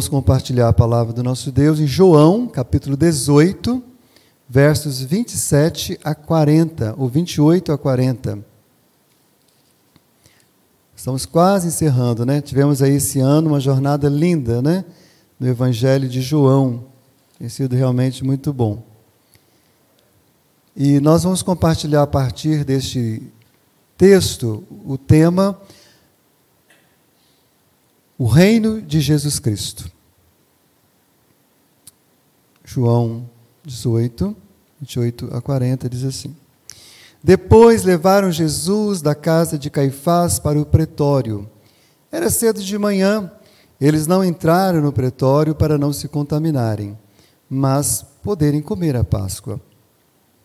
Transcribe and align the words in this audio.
vamos 0.00 0.08
compartilhar 0.08 0.66
a 0.66 0.72
palavra 0.72 1.12
do 1.12 1.22
nosso 1.22 1.52
Deus 1.52 1.78
em 1.78 1.86
João, 1.86 2.46
capítulo 2.46 2.96
18, 2.96 3.82
versos 4.48 5.02
27 5.02 6.00
a 6.02 6.14
40, 6.14 6.94
ou 6.96 7.06
28 7.06 7.70
a 7.70 7.76
40. 7.76 8.38
Estamos 10.96 11.26
quase 11.26 11.68
encerrando, 11.68 12.24
né? 12.24 12.40
Tivemos 12.40 12.80
aí 12.80 12.94
esse 12.94 13.20
ano 13.20 13.50
uma 13.50 13.60
jornada 13.60 14.08
linda, 14.08 14.62
né? 14.62 14.86
No 15.38 15.46
Evangelho 15.46 16.08
de 16.08 16.22
João. 16.22 16.86
Tem 17.38 17.50
sido 17.50 17.76
realmente 17.76 18.24
muito 18.24 18.54
bom. 18.54 18.82
E 20.74 20.98
nós 20.98 21.24
vamos 21.24 21.42
compartilhar 21.42 22.04
a 22.04 22.06
partir 22.06 22.64
deste 22.64 23.22
texto 23.98 24.64
o 24.82 24.96
tema 24.96 25.60
O 28.20 28.26
Reino 28.26 28.82
de 28.82 29.00
Jesus 29.00 29.38
Cristo. 29.38 29.90
João 32.62 33.26
18, 33.64 34.36
28 34.78 35.34
a 35.34 35.40
40 35.40 35.88
diz 35.88 36.04
assim: 36.04 36.36
depois 37.24 37.82
levaram 37.82 38.30
Jesus 38.30 39.00
da 39.00 39.14
casa 39.14 39.58
de 39.58 39.70
Caifás 39.70 40.38
para 40.38 40.60
o 40.60 40.66
pretório. 40.66 41.48
Era 42.12 42.28
cedo 42.28 42.62
de 42.62 42.76
manhã. 42.76 43.32
Eles 43.80 44.06
não 44.06 44.22
entraram 44.22 44.82
no 44.82 44.92
pretório 44.92 45.54
para 45.54 45.78
não 45.78 45.90
se 45.90 46.06
contaminarem, 46.06 46.98
mas 47.48 48.04
poderem 48.22 48.60
comer 48.60 48.96
a 48.96 49.02
Páscoa. 49.02 49.58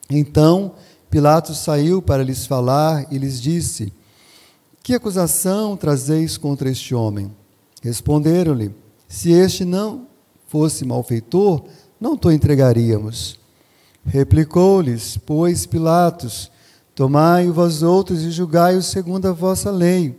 Então 0.10 0.76
Pilatos 1.10 1.58
saiu 1.58 2.02
para 2.02 2.24
lhes 2.24 2.46
falar 2.46 3.06
e 3.12 3.18
lhes 3.18 3.42
disse: 3.42 3.92
Que 4.82 4.94
acusação 4.94 5.76
trazeis 5.76 6.38
contra 6.38 6.70
este 6.70 6.96
homem? 6.96 7.36
Responderam-lhe: 7.86 8.74
Se 9.08 9.32
este 9.32 9.64
não 9.64 10.08
fosse 10.48 10.84
malfeitor, 10.84 11.66
não 12.02 12.18
te 12.18 12.30
entregaríamos. 12.30 13.40
Replicou-lhes, 14.04 15.18
pois, 15.24 15.68
Pilatos: 15.68 16.52
Tomai-o 16.96 17.54
vós 17.54 17.84
outros 17.84 18.24
e 18.24 18.32
julgai-o 18.32 18.82
segundo 18.82 19.28
a 19.28 19.32
vossa 19.32 19.70
lei. 19.70 20.18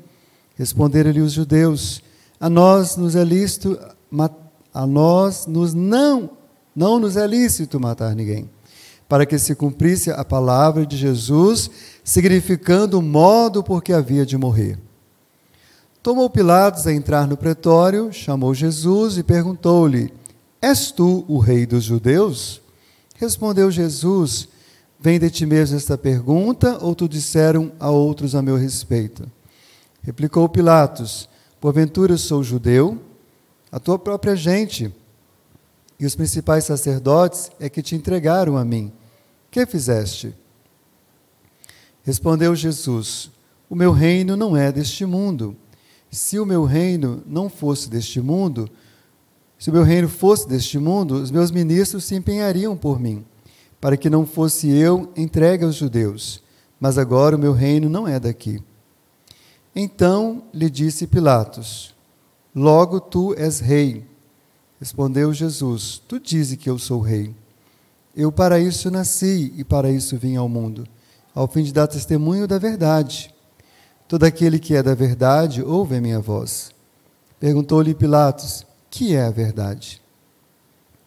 Responderam-lhe 0.55 1.21
os 1.21 1.33
judeus: 1.33 2.01
A 2.39 2.49
nós 2.49 2.97
nos 2.97 3.17
é 3.17 3.25
lícito 3.25 3.77
a 4.73 4.87
nós 4.87 5.47
nos 5.49 5.75
não 5.75 6.31
não 6.75 7.01
nos 7.01 7.17
é 7.17 7.27
lícito 7.27 7.81
matar 7.81 8.15
ninguém, 8.15 8.49
para 9.09 9.27
que 9.27 9.39
se 9.39 9.57
cumprisse 9.57 10.11
a 10.11 10.25
palavra 10.25 10.87
de 10.87 10.97
Jesus, 10.97 11.69
significando 12.05 13.01
o 13.01 13.03
modo 13.03 13.65
por 13.65 13.83
que 13.83 13.93
havia 13.93 14.25
de 14.25 14.37
morrer. 14.37 14.79
Tomou 16.07 16.31
Pilatos 16.31 16.87
a 16.87 16.93
entrar 16.93 17.27
no 17.27 17.37
pretório, 17.37 18.13
chamou 18.13 18.55
Jesus 18.55 19.19
e 19.19 19.25
perguntou-lhe: 19.25 20.15
És 20.63 20.93
tu 20.93 21.25
o 21.27 21.41
rei 21.41 21.67
dos 21.67 21.83
judeus? 21.83 22.63
Respondeu 23.17 23.73
Jesus: 23.73 24.49
Vem 25.01 25.19
de 25.19 25.29
ti 25.29 25.45
mesmo 25.45 25.77
esta 25.77 25.99
pergunta, 25.99 26.79
ou 26.81 26.95
tu 26.95 27.09
disseram 27.09 27.73
a 27.81 27.91
outros 27.91 28.37
a 28.37 28.41
meu 28.41 28.55
respeito? 28.55 29.29
Replicou 30.01 30.49
Pilatos: 30.49 31.29
Porventura 31.61 32.17
sou 32.17 32.41
judeu? 32.41 33.03
A 33.73 33.81
tua 33.81 33.99
própria 33.99 34.37
gente 34.37 34.95
e 35.99 36.07
os 36.07 36.15
principais 36.15 36.63
sacerdotes 36.67 37.51
é 37.59 37.69
que 37.69 37.83
te 37.83 37.97
entregaram 37.97 38.57
a 38.57 38.65
mim. 38.65 38.93
Que 39.51 39.67
fizeste? 39.67 40.33
Respondeu 42.05 42.55
Jesus: 42.55 43.29
O 43.69 43.75
meu 43.75 43.91
reino 43.91 44.37
não 44.37 44.57
é 44.57 44.71
deste 44.71 45.05
mundo. 45.05 45.57
Se 46.11 46.39
o 46.39 46.47
meu 46.47 46.65
reino 46.65 47.23
não 47.27 47.49
fosse 47.49 47.91
deste 47.91 48.21
mundo, 48.21 48.69
se 49.59 49.71
o 49.71 49.73
meu 49.73 49.83
reino 49.83 50.09
fosse 50.09 50.49
deste 50.49 50.79
mundo, 50.79 51.15
os 51.15 51.31
meus 51.31 51.51
ministros 51.51 52.05
se 52.05 52.15
empenhariam 52.15 52.77
por 52.77 52.99
mim 52.99 53.25
para 53.81 53.97
que 53.97 54.11
não 54.11 54.27
fosse 54.27 54.69
eu 54.69 55.13
entregue 55.17 55.65
aos 55.65 55.75
judeus, 55.75 56.43
mas 56.81 56.99
agora 56.99 57.37
o 57.37 57.39
meu 57.39 57.53
reino 57.53 57.89
não 57.89 58.09
é 58.09 58.19
daqui. 58.19 58.63
Então 59.75 60.43
lhe 60.53 60.71
disse 60.71 61.07
Pilatos: 61.07 61.95
Logo 62.55 63.01
tu 63.01 63.35
és 63.35 63.61
rei. 63.61 64.05
Respondeu 64.81 65.33
Jesus: 65.33 66.03
Tu 66.09 66.19
dizes 66.19 66.57
que 66.57 66.69
eu 66.69 66.79
sou 66.79 67.01
rei. 67.01 67.35
Eu 68.15 68.33
para 68.33 68.59
isso 68.59 68.91
nasci 68.91 69.53
e 69.57 69.63
para 69.63 69.91
isso 69.91 70.17
vim 70.17 70.37
ao 70.37 70.49
mundo, 70.49 70.87
ao 71.35 71.47
fim 71.47 71.63
de 71.63 71.73
dar 71.73 71.87
testemunho 71.87 72.49
da 72.49 72.59
verdade. 72.59 73.33
Todo 74.09 74.23
aquele 74.23 74.59
que 74.59 74.75
é 74.75 74.83
da 74.83 74.95
verdade 74.95 75.63
ouve 75.63 75.97
a 75.97 76.01
minha 76.01 76.21
voz. 76.21 76.71
Perguntou-lhe 77.41 77.95
Pilatos: 77.95 78.65
Que 78.89 79.17
é 79.17 79.25
a 79.25 79.31
verdade? 79.31 80.01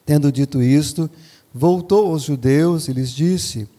Tendo 0.05 0.31
dito 0.31 0.61
isto, 0.61 1.09
voltou 1.53 2.11
aos 2.11 2.23
judeus 2.23 2.87
e 2.87 2.93
lhes 2.93 3.11
disse: 3.11 3.69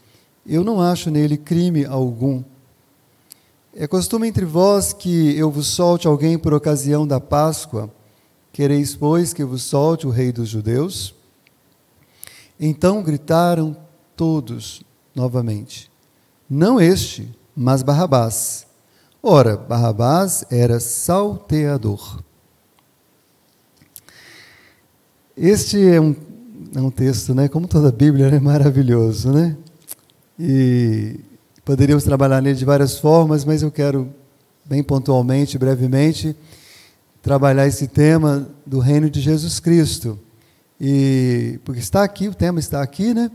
Eu 0.45 0.63
não 0.63 0.81
acho 0.81 1.11
nele 1.11 1.37
crime 1.37 1.85
algum. 1.85 2.43
É 3.75 3.85
costume 3.85 4.27
entre 4.27 4.43
vós 4.43 4.91
que 4.91 5.37
eu 5.37 5.51
vos 5.51 5.67
solte 5.67 6.07
alguém 6.07 6.37
por 6.37 6.53
ocasião 6.53 7.05
da 7.05 7.19
Páscoa. 7.19 7.89
Quereis, 8.51 8.95
pois, 8.95 9.33
que 9.33 9.45
vos 9.45 9.61
solte 9.61 10.07
o 10.07 10.09
rei 10.09 10.31
dos 10.31 10.49
judeus? 10.49 11.13
Então 12.59 13.03
gritaram 13.03 13.77
todos 14.15 14.81
novamente: 15.13 15.91
Não 16.49 16.81
este, 16.81 17.29
mas 17.55 17.83
Barrabás. 17.83 18.70
Ora, 19.23 19.55
Barrabás 19.55 20.43
era 20.49 20.79
salteador. 20.79 22.23
Este 25.37 25.79
é 25.87 26.01
um 26.01 26.15
é 26.73 26.79
um 26.79 26.89
texto, 26.89 27.33
né, 27.33 27.49
como 27.49 27.67
toda 27.67 27.89
a 27.89 27.91
Bíblia, 27.91 28.27
é 28.27 28.31
né, 28.31 28.39
maravilhoso, 28.39 29.31
né? 29.31 29.57
E 30.39 31.19
poderíamos 31.65 32.03
trabalhar 32.03 32.41
nele 32.41 32.57
de 32.57 32.63
várias 32.63 32.97
formas, 32.97 33.43
mas 33.43 33.61
eu 33.61 33.69
quero 33.69 34.09
bem 34.63 34.81
pontualmente, 34.81 35.57
brevemente, 35.57 36.35
trabalhar 37.21 37.67
esse 37.67 37.87
tema 37.87 38.49
do 38.65 38.79
reino 38.79 39.09
de 39.09 39.19
Jesus 39.19 39.59
Cristo. 39.59 40.17
E 40.79 41.59
porque 41.65 41.81
está 41.81 42.03
aqui, 42.03 42.29
o 42.29 42.33
tema 42.33 42.59
está 42.59 42.81
aqui, 42.81 43.13
né? 43.13 43.29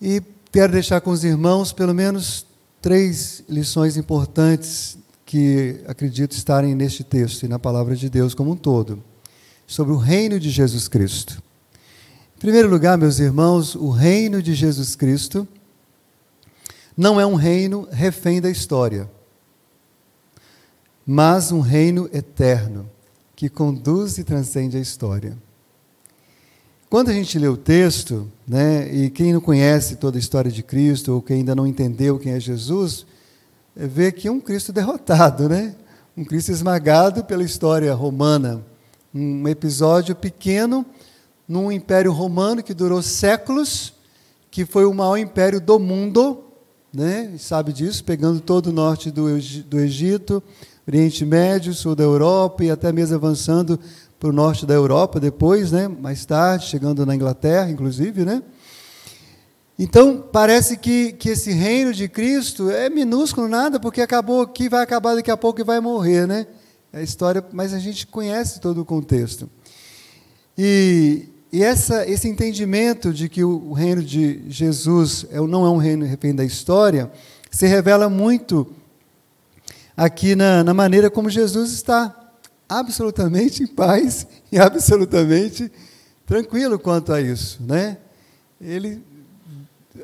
E 0.00 0.22
quero 0.50 0.72
deixar 0.72 1.00
com 1.02 1.10
os 1.10 1.22
irmãos 1.22 1.70
pelo 1.72 1.94
menos 1.94 2.46
três 2.80 3.42
lições 3.48 3.96
importantes 3.96 4.98
que 5.26 5.80
acredito 5.86 6.32
estarem 6.32 6.74
neste 6.74 7.04
texto 7.04 7.42
e 7.42 7.48
na 7.48 7.58
palavra 7.58 7.94
de 7.94 8.08
Deus 8.08 8.34
como 8.34 8.52
um 8.52 8.56
todo, 8.56 9.02
sobre 9.66 9.92
o 9.92 9.98
reino 9.98 10.40
de 10.40 10.48
Jesus 10.50 10.88
Cristo. 10.88 11.42
Em 12.36 12.40
primeiro 12.40 12.68
lugar, 12.68 12.96
meus 12.96 13.18
irmãos, 13.18 13.74
o 13.74 13.90
reino 13.90 14.42
de 14.42 14.54
Jesus 14.54 14.96
Cristo 14.96 15.46
não 16.96 17.20
é 17.20 17.26
um 17.26 17.34
reino 17.34 17.86
refém 17.90 18.40
da 18.40 18.50
história, 18.50 19.10
mas 21.06 21.52
um 21.52 21.60
reino 21.60 22.08
eterno 22.12 22.90
que 23.36 23.48
conduz 23.48 24.18
e 24.18 24.24
transcende 24.24 24.76
a 24.76 24.80
história. 24.80 25.36
Quando 26.90 27.10
a 27.10 27.12
gente 27.12 27.38
lê 27.38 27.46
o 27.46 27.56
texto, 27.56 28.26
né, 28.46 28.90
e 28.90 29.10
quem 29.10 29.34
não 29.34 29.42
conhece 29.42 29.96
toda 29.96 30.16
a 30.16 30.18
história 30.18 30.50
de 30.50 30.62
Cristo, 30.62 31.12
ou 31.12 31.20
quem 31.20 31.38
ainda 31.38 31.54
não 31.54 31.66
entendeu 31.66 32.18
quem 32.18 32.32
é 32.32 32.40
Jesus, 32.40 33.04
vê 33.76 34.10
que 34.10 34.26
é 34.26 34.32
um 34.32 34.40
Cristo 34.40 34.72
derrotado, 34.72 35.50
né? 35.50 35.74
um 36.16 36.24
Cristo 36.24 36.50
esmagado 36.50 37.24
pela 37.24 37.44
história 37.44 37.92
romana. 37.92 38.62
Um 39.14 39.46
episódio 39.46 40.16
pequeno 40.16 40.84
num 41.46 41.70
império 41.70 42.10
romano 42.10 42.62
que 42.62 42.72
durou 42.72 43.02
séculos, 43.02 43.92
que 44.50 44.64
foi 44.64 44.86
o 44.86 44.94
maior 44.94 45.18
império 45.18 45.60
do 45.60 45.78
mundo, 45.78 46.42
né? 46.90 47.34
sabe 47.38 47.70
disso, 47.70 48.02
pegando 48.02 48.40
todo 48.40 48.68
o 48.68 48.72
norte 48.72 49.10
do, 49.10 49.26
do 49.66 49.78
Egito, 49.78 50.42
Oriente 50.86 51.22
Médio, 51.26 51.74
sul 51.74 51.94
da 51.94 52.02
Europa 52.02 52.64
e 52.64 52.70
até 52.70 52.90
mesmo 52.90 53.14
avançando 53.14 53.78
para 54.18 54.30
o 54.30 54.32
norte 54.32 54.66
da 54.66 54.74
Europa 54.74 55.20
depois, 55.20 55.70
né? 55.70 55.86
mais 55.86 56.26
tarde, 56.26 56.66
chegando 56.66 57.06
na 57.06 57.14
Inglaterra, 57.14 57.70
inclusive. 57.70 58.24
Né? 58.24 58.42
Então, 59.78 60.24
parece 60.32 60.76
que, 60.76 61.12
que 61.12 61.30
esse 61.30 61.52
reino 61.52 61.92
de 61.94 62.08
Cristo 62.08 62.68
é 62.68 62.90
minúsculo, 62.90 63.46
nada, 63.46 63.78
porque 63.78 64.00
acabou 64.00 64.42
aqui, 64.42 64.68
vai 64.68 64.82
acabar 64.82 65.14
daqui 65.14 65.30
a 65.30 65.36
pouco 65.36 65.60
e 65.60 65.64
vai 65.64 65.78
morrer. 65.80 66.26
Né? 66.26 66.48
É 66.92 66.98
a 66.98 67.02
história, 67.02 67.44
mas 67.52 67.72
a 67.72 67.78
gente 67.78 68.06
conhece 68.08 68.60
todo 68.60 68.80
o 68.80 68.84
contexto. 68.84 69.48
E, 70.56 71.28
e 71.52 71.62
essa, 71.62 72.04
esse 72.08 72.28
entendimento 72.28 73.12
de 73.12 73.28
que 73.28 73.44
o 73.44 73.72
reino 73.72 74.02
de 74.02 74.42
Jesus 74.48 75.26
é, 75.30 75.40
não 75.40 75.64
é 75.64 75.70
um 75.70 75.76
reino 75.76 76.04
refém 76.04 76.34
da 76.34 76.44
história 76.44 77.10
se 77.48 77.66
revela 77.66 78.08
muito 78.08 78.66
aqui 79.96 80.34
na, 80.34 80.64
na 80.64 80.74
maneira 80.74 81.08
como 81.08 81.30
Jesus 81.30 81.72
está 81.72 82.27
absolutamente 82.68 83.62
em 83.62 83.66
paz 83.66 84.26
e 84.52 84.58
absolutamente 84.58 85.70
tranquilo 86.26 86.78
quanto 86.78 87.12
a 87.12 87.20
isso, 87.20 87.62
né? 87.62 87.98
Ele 88.60 89.02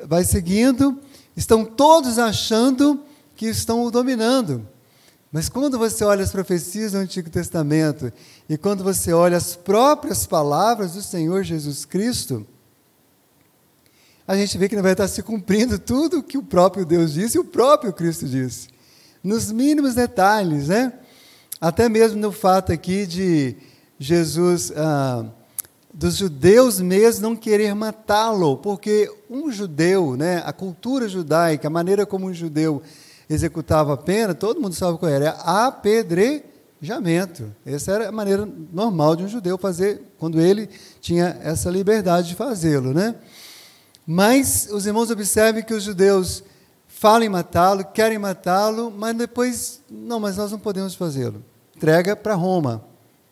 vai 0.05 0.23
seguindo, 0.23 0.99
estão 1.35 1.63
todos 1.63 2.17
achando 2.17 3.03
que 3.35 3.45
estão 3.45 3.83
o 3.83 3.91
dominando, 3.91 4.67
Mas 5.31 5.49
quando 5.49 5.77
você 5.77 6.05
olha 6.05 6.23
as 6.23 6.31
profecias 6.31 6.93
do 6.93 6.97
Antigo 6.97 7.29
Testamento 7.29 8.09
e 8.47 8.57
quando 8.57 8.85
você 8.85 9.11
olha 9.11 9.35
as 9.35 9.53
próprias 9.53 10.25
palavras 10.25 10.93
do 10.93 11.01
Senhor 11.01 11.43
Jesus 11.43 11.83
Cristo, 11.83 12.47
a 14.25 14.37
gente 14.37 14.57
vê 14.57 14.69
que 14.69 14.81
vai 14.81 14.93
estar 14.93 15.09
se 15.09 15.21
cumprindo 15.21 15.77
tudo 15.77 16.19
o 16.19 16.23
que 16.23 16.37
o 16.37 16.43
próprio 16.43 16.85
Deus 16.85 17.13
disse 17.13 17.37
e 17.37 17.39
o 17.41 17.43
próprio 17.43 17.91
Cristo 17.91 18.25
disse. 18.25 18.69
Nos 19.21 19.51
mínimos 19.51 19.93
detalhes, 19.93 20.69
né? 20.69 20.93
Até 21.65 21.89
mesmo 21.89 22.21
no 22.21 22.31
fato 22.31 22.71
aqui 22.71 23.07
de 23.07 23.55
Jesus, 23.97 24.71
ah, 24.77 25.25
dos 25.91 26.15
judeus 26.15 26.79
mesmo 26.79 27.23
não 27.23 27.35
querer 27.35 27.73
matá-lo, 27.73 28.57
porque 28.57 29.11
um 29.27 29.51
judeu, 29.51 30.15
né, 30.15 30.43
a 30.45 30.53
cultura 30.53 31.09
judaica, 31.09 31.67
a 31.67 31.71
maneira 31.71 32.05
como 32.05 32.27
um 32.27 32.33
judeu 32.35 32.83
executava 33.27 33.95
a 33.95 33.97
pena, 33.97 34.35
todo 34.35 34.61
mundo 34.61 34.75
sabe 34.75 34.99
qual 34.99 35.11
era, 35.11 35.31
apedrejamento. 35.31 37.51
Essa 37.65 37.93
era 37.93 38.09
a 38.09 38.11
maneira 38.11 38.47
normal 38.71 39.15
de 39.15 39.23
um 39.23 39.27
judeu 39.27 39.57
fazer, 39.57 40.03
quando 40.19 40.39
ele 40.39 40.69
tinha 41.01 41.35
essa 41.41 41.71
liberdade 41.71 42.27
de 42.27 42.35
fazê-lo. 42.35 42.93
Né? 42.93 43.15
Mas 44.05 44.69
os 44.71 44.85
irmãos 44.85 45.09
observem 45.09 45.63
que 45.63 45.73
os 45.73 45.81
judeus 45.81 46.43
falam 46.87 47.23
em 47.23 47.29
matá-lo, 47.29 47.83
querem 47.85 48.19
matá-lo, 48.19 48.93
mas 48.95 49.17
depois, 49.17 49.81
não, 49.89 50.19
mas 50.19 50.37
nós 50.37 50.51
não 50.51 50.59
podemos 50.59 50.93
fazê-lo. 50.93 51.43
Entrega 51.75 52.15
para 52.15 52.35
Roma, 52.35 52.83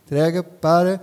entrega 0.06 0.44
para 0.44 1.01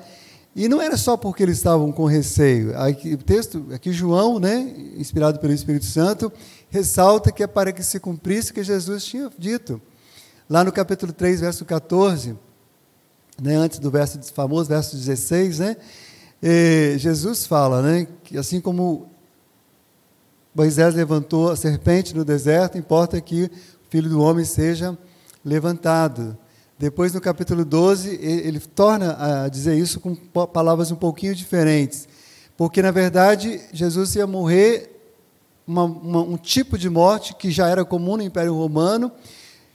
e 0.55 0.69
não 0.69 0.83
era 0.83 0.97
só 0.97 1.17
porque 1.17 1.43
eles 1.43 1.57
estavam 1.57 1.93
com 1.93 2.05
receio. 2.05 2.77
Aqui, 2.79 3.15
o 3.15 3.19
texto, 3.19 3.67
aqui 3.73 3.93
João, 3.93 4.41
né, 4.41 4.75
inspirado 4.97 5.39
pelo 5.39 5.53
Espírito 5.53 5.85
Santo, 5.85 6.33
ressalta 6.69 7.31
que 7.31 7.43
é 7.43 7.47
para 7.47 7.73
que 7.73 7.83
se 7.83 8.01
cumprisse 8.01 8.51
o 8.51 8.55
que 8.55 8.65
Jesus 8.65 9.05
tinha 9.05 9.31
dito. 9.39 9.81
Lá 10.49 10.65
no 10.65 10.73
capítulo 10.73 11.13
3, 11.13 11.41
verso 11.41 11.65
14, 11.65 12.37
né, 13.41 13.55
antes 13.55 13.79
do 13.79 13.91
verso 13.91 14.21
famoso 14.35 14.69
verso 14.69 14.97
16, 14.97 15.61
né, 15.61 15.77
eh, 16.43 16.95
Jesus 16.99 17.47
fala, 17.47 17.81
né, 17.81 18.07
que 18.25 18.37
assim 18.37 18.61
como 18.61 19.09
Moisés 20.53 20.95
levantou 20.95 21.51
a 21.51 21.57
serpente 21.57 22.15
no 22.15 22.25
deserto, 22.25 22.77
importa 22.77 23.21
que 23.21 23.45
o 23.45 23.51
filho 23.89 24.11
do 24.11 24.21
homem 24.21 24.45
seja 24.45 24.99
levantado. 25.45 26.37
Depois, 26.81 27.13
no 27.13 27.21
capítulo 27.21 27.63
12, 27.63 28.09
ele 28.23 28.59
torna 28.59 29.45
a 29.45 29.49
dizer 29.51 29.77
isso 29.77 30.01
com 30.01 30.15
palavras 30.15 30.91
um 30.91 30.97
pouquinho 30.97 31.35
diferentes. 31.35 32.09
Porque, 32.57 32.81
na 32.81 32.91
verdade, 32.91 33.61
Jesus 33.71 34.15
ia 34.15 34.27
morrer 34.27 34.91
uma, 35.67 35.85
uma, 35.85 36.23
um 36.23 36.39
tipo 36.39 36.79
de 36.79 36.89
morte 36.89 37.35
que 37.35 37.51
já 37.51 37.69
era 37.69 37.85
comum 37.85 38.17
no 38.17 38.23
Império 38.23 38.55
Romano, 38.55 39.13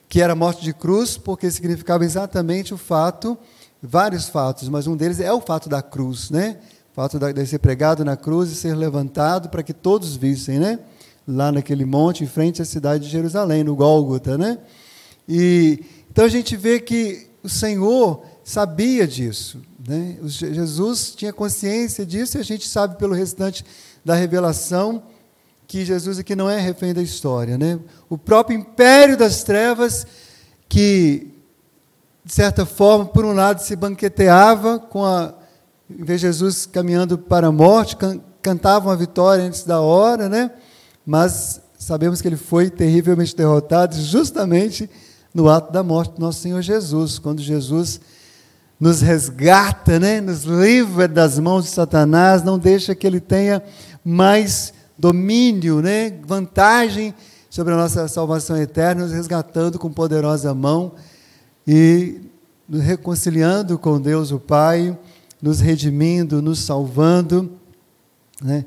que 0.10 0.20
era 0.20 0.34
a 0.34 0.36
morte 0.36 0.64
de 0.64 0.74
cruz, 0.74 1.16
porque 1.16 1.52
significava 1.52 2.04
exatamente 2.04 2.74
o 2.74 2.78
fato, 2.78 3.38
vários 3.80 4.28
fatos, 4.28 4.68
mas 4.68 4.88
um 4.88 4.98
deles 4.98 5.20
é 5.20 5.32
o 5.32 5.40
fato 5.40 5.70
da 5.70 5.84
cruz, 5.84 6.32
né? 6.32 6.58
O 6.92 6.96
fato 6.96 7.20
de 7.20 7.46
ser 7.46 7.60
pregado 7.60 8.04
na 8.04 8.18
cruz 8.18 8.50
e 8.50 8.56
ser 8.56 8.74
levantado 8.76 9.50
para 9.50 9.62
que 9.62 9.74
todos 9.74 10.16
vissem, 10.16 10.58
né? 10.58 10.80
Lá 11.28 11.52
naquele 11.52 11.86
monte, 11.86 12.24
em 12.24 12.28
frente 12.28 12.64
à 12.64 12.66
cidade 12.66 13.04
de 13.04 13.12
Jerusalém, 13.12 13.64
no 13.64 13.76
Gólgota, 13.76 14.40
né? 14.40 14.58
E 15.28 15.84
então 16.12 16.24
a 16.24 16.30
gente 16.30 16.56
vê 16.56 16.80
que 16.80 17.28
o 17.44 17.50
Senhor 17.50 18.24
sabia 18.44 19.08
disso. 19.08 19.60
Né? 19.88 20.18
Jesus 20.24 21.14
tinha 21.16 21.34
consciência 21.34 22.06
disso 22.06 22.38
e 22.38 22.40
a 22.40 22.44
gente 22.44 22.68
sabe 22.68 22.98
pelo 22.98 23.14
restante 23.14 23.66
da 24.04 24.16
revelação 24.16 25.04
que 25.68 25.84
Jesus 25.84 26.20
aqui 26.20 26.36
não 26.36 26.50
é 26.50 26.60
refém 26.60 26.94
da 26.94 27.02
história. 27.02 27.58
Né? 27.58 27.80
O 28.10 28.18
próprio 28.18 28.58
império 28.58 29.18
das 29.18 29.44
trevas, 29.44 30.06
que, 30.70 31.34
de 32.24 32.34
certa 32.34 32.66
forma, 32.66 33.06
por 33.06 33.26
um 33.26 33.34
lado 33.34 33.62
se 33.62 33.76
banqueteava 33.76 34.80
com 34.80 35.04
a. 35.04 35.34
Em 35.90 36.04
vez 36.04 36.22
de 36.22 36.28
Jesus 36.28 36.66
caminhando 36.66 37.16
para 37.16 37.48
a 37.48 37.52
morte, 37.52 37.96
can, 37.96 38.20
cantava 38.42 38.90
uma 38.90 38.96
vitória 38.96 39.44
antes 39.44 39.64
da 39.64 39.82
hora, 39.82 40.28
né? 40.28 40.50
mas 41.06 41.62
sabemos 41.78 42.22
que 42.22 42.28
ele 42.28 42.38
foi 42.38 42.70
terrivelmente 42.70 43.36
derrotado 43.36 43.96
justamente 43.96 44.90
no 45.36 45.50
ato 45.50 45.70
da 45.74 45.84
morte 45.84 46.16
do 46.16 46.22
nosso 46.22 46.40
Senhor 46.40 46.62
Jesus, 46.62 47.20
quando 47.20 47.42
Jesus 47.42 48.00
nos 48.80 49.02
resgata, 49.02 50.00
né? 50.00 50.22
nos 50.22 50.46
livra 50.46 51.10
das 51.10 51.38
mãos 51.38 51.66
de 51.66 51.72
Satanás, 51.72 52.42
não 52.42 52.58
deixa 52.58 52.96
que 52.96 53.06
ele 53.06 53.20
tenha 53.20 53.62
mais 54.04 54.74
domínio, 54.98 55.82
né? 55.82 56.18
vantagem 56.26 57.14
sobre 57.50 57.74
a 57.74 57.78
nossa 57.78 58.08
salvação 58.08 58.56
eterna, 58.56 59.04
nos 59.04 59.12
resgatando 59.12 59.78
com 59.78 59.92
poderosa 59.92 60.54
mão 60.54 60.94
e 61.68 62.22
nos 62.68 62.82
reconciliando 62.82 63.78
com 63.78 64.00
Deus 64.00 64.32
o 64.32 64.40
Pai, 64.40 64.98
nos 65.42 65.60
redimindo, 65.60 66.42
nos 66.42 66.60
salvando. 66.60 67.52
Né? 68.42 68.64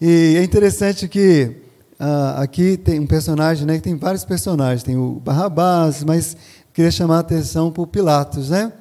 E 0.00 0.36
é 0.38 0.44
interessante 0.44 1.08
que 1.08 1.56
ah, 2.04 2.42
aqui 2.42 2.76
tem 2.76 2.98
um 2.98 3.06
personagem, 3.06 3.64
né, 3.64 3.76
que 3.76 3.82
tem 3.82 3.94
vários 3.94 4.24
personagens, 4.24 4.82
tem 4.82 4.96
o 4.96 5.20
Barrabás, 5.24 6.02
mas 6.02 6.36
queria 6.74 6.90
chamar 6.90 7.18
a 7.18 7.20
atenção 7.20 7.70
para 7.70 7.80
o 7.80 7.86
Pilatos, 7.86 8.50
né? 8.50 8.72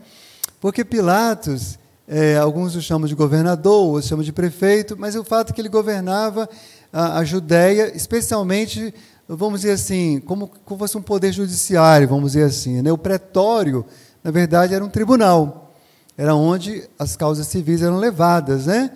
Porque 0.60 0.84
Pilatos, 0.84 1.78
é, 2.08 2.36
alguns 2.38 2.76
o 2.76 2.82
chamam 2.82 3.08
de 3.08 3.14
governador, 3.14 3.90
outros 3.90 4.08
chamam 4.08 4.26
de 4.26 4.34
prefeito, 4.34 4.98
mas 4.98 5.16
o 5.16 5.24
fato 5.24 5.52
é 5.52 5.54
que 5.54 5.62
ele 5.62 5.70
governava 5.70 6.50
a, 6.92 7.20
a 7.20 7.24
Judéia, 7.24 7.96
especialmente, 7.96 8.92
vamos 9.30 9.62
dizer 9.62 9.74
assim, 9.74 10.20
como, 10.26 10.50
como 10.66 10.80
fosse 10.80 10.98
um 10.98 11.02
poder 11.04 11.32
judiciário, 11.32 12.08
vamos 12.08 12.32
dizer 12.32 12.46
assim. 12.46 12.82
Né? 12.82 12.92
O 12.92 12.98
pretório, 12.98 13.86
na 14.24 14.32
verdade, 14.32 14.74
era 14.74 14.84
um 14.84 14.90
tribunal, 14.90 15.72
era 16.18 16.34
onde 16.34 16.90
as 16.98 17.16
causas 17.16 17.46
civis 17.46 17.84
eram 17.84 18.00
levadas, 18.00 18.66
né? 18.66 18.90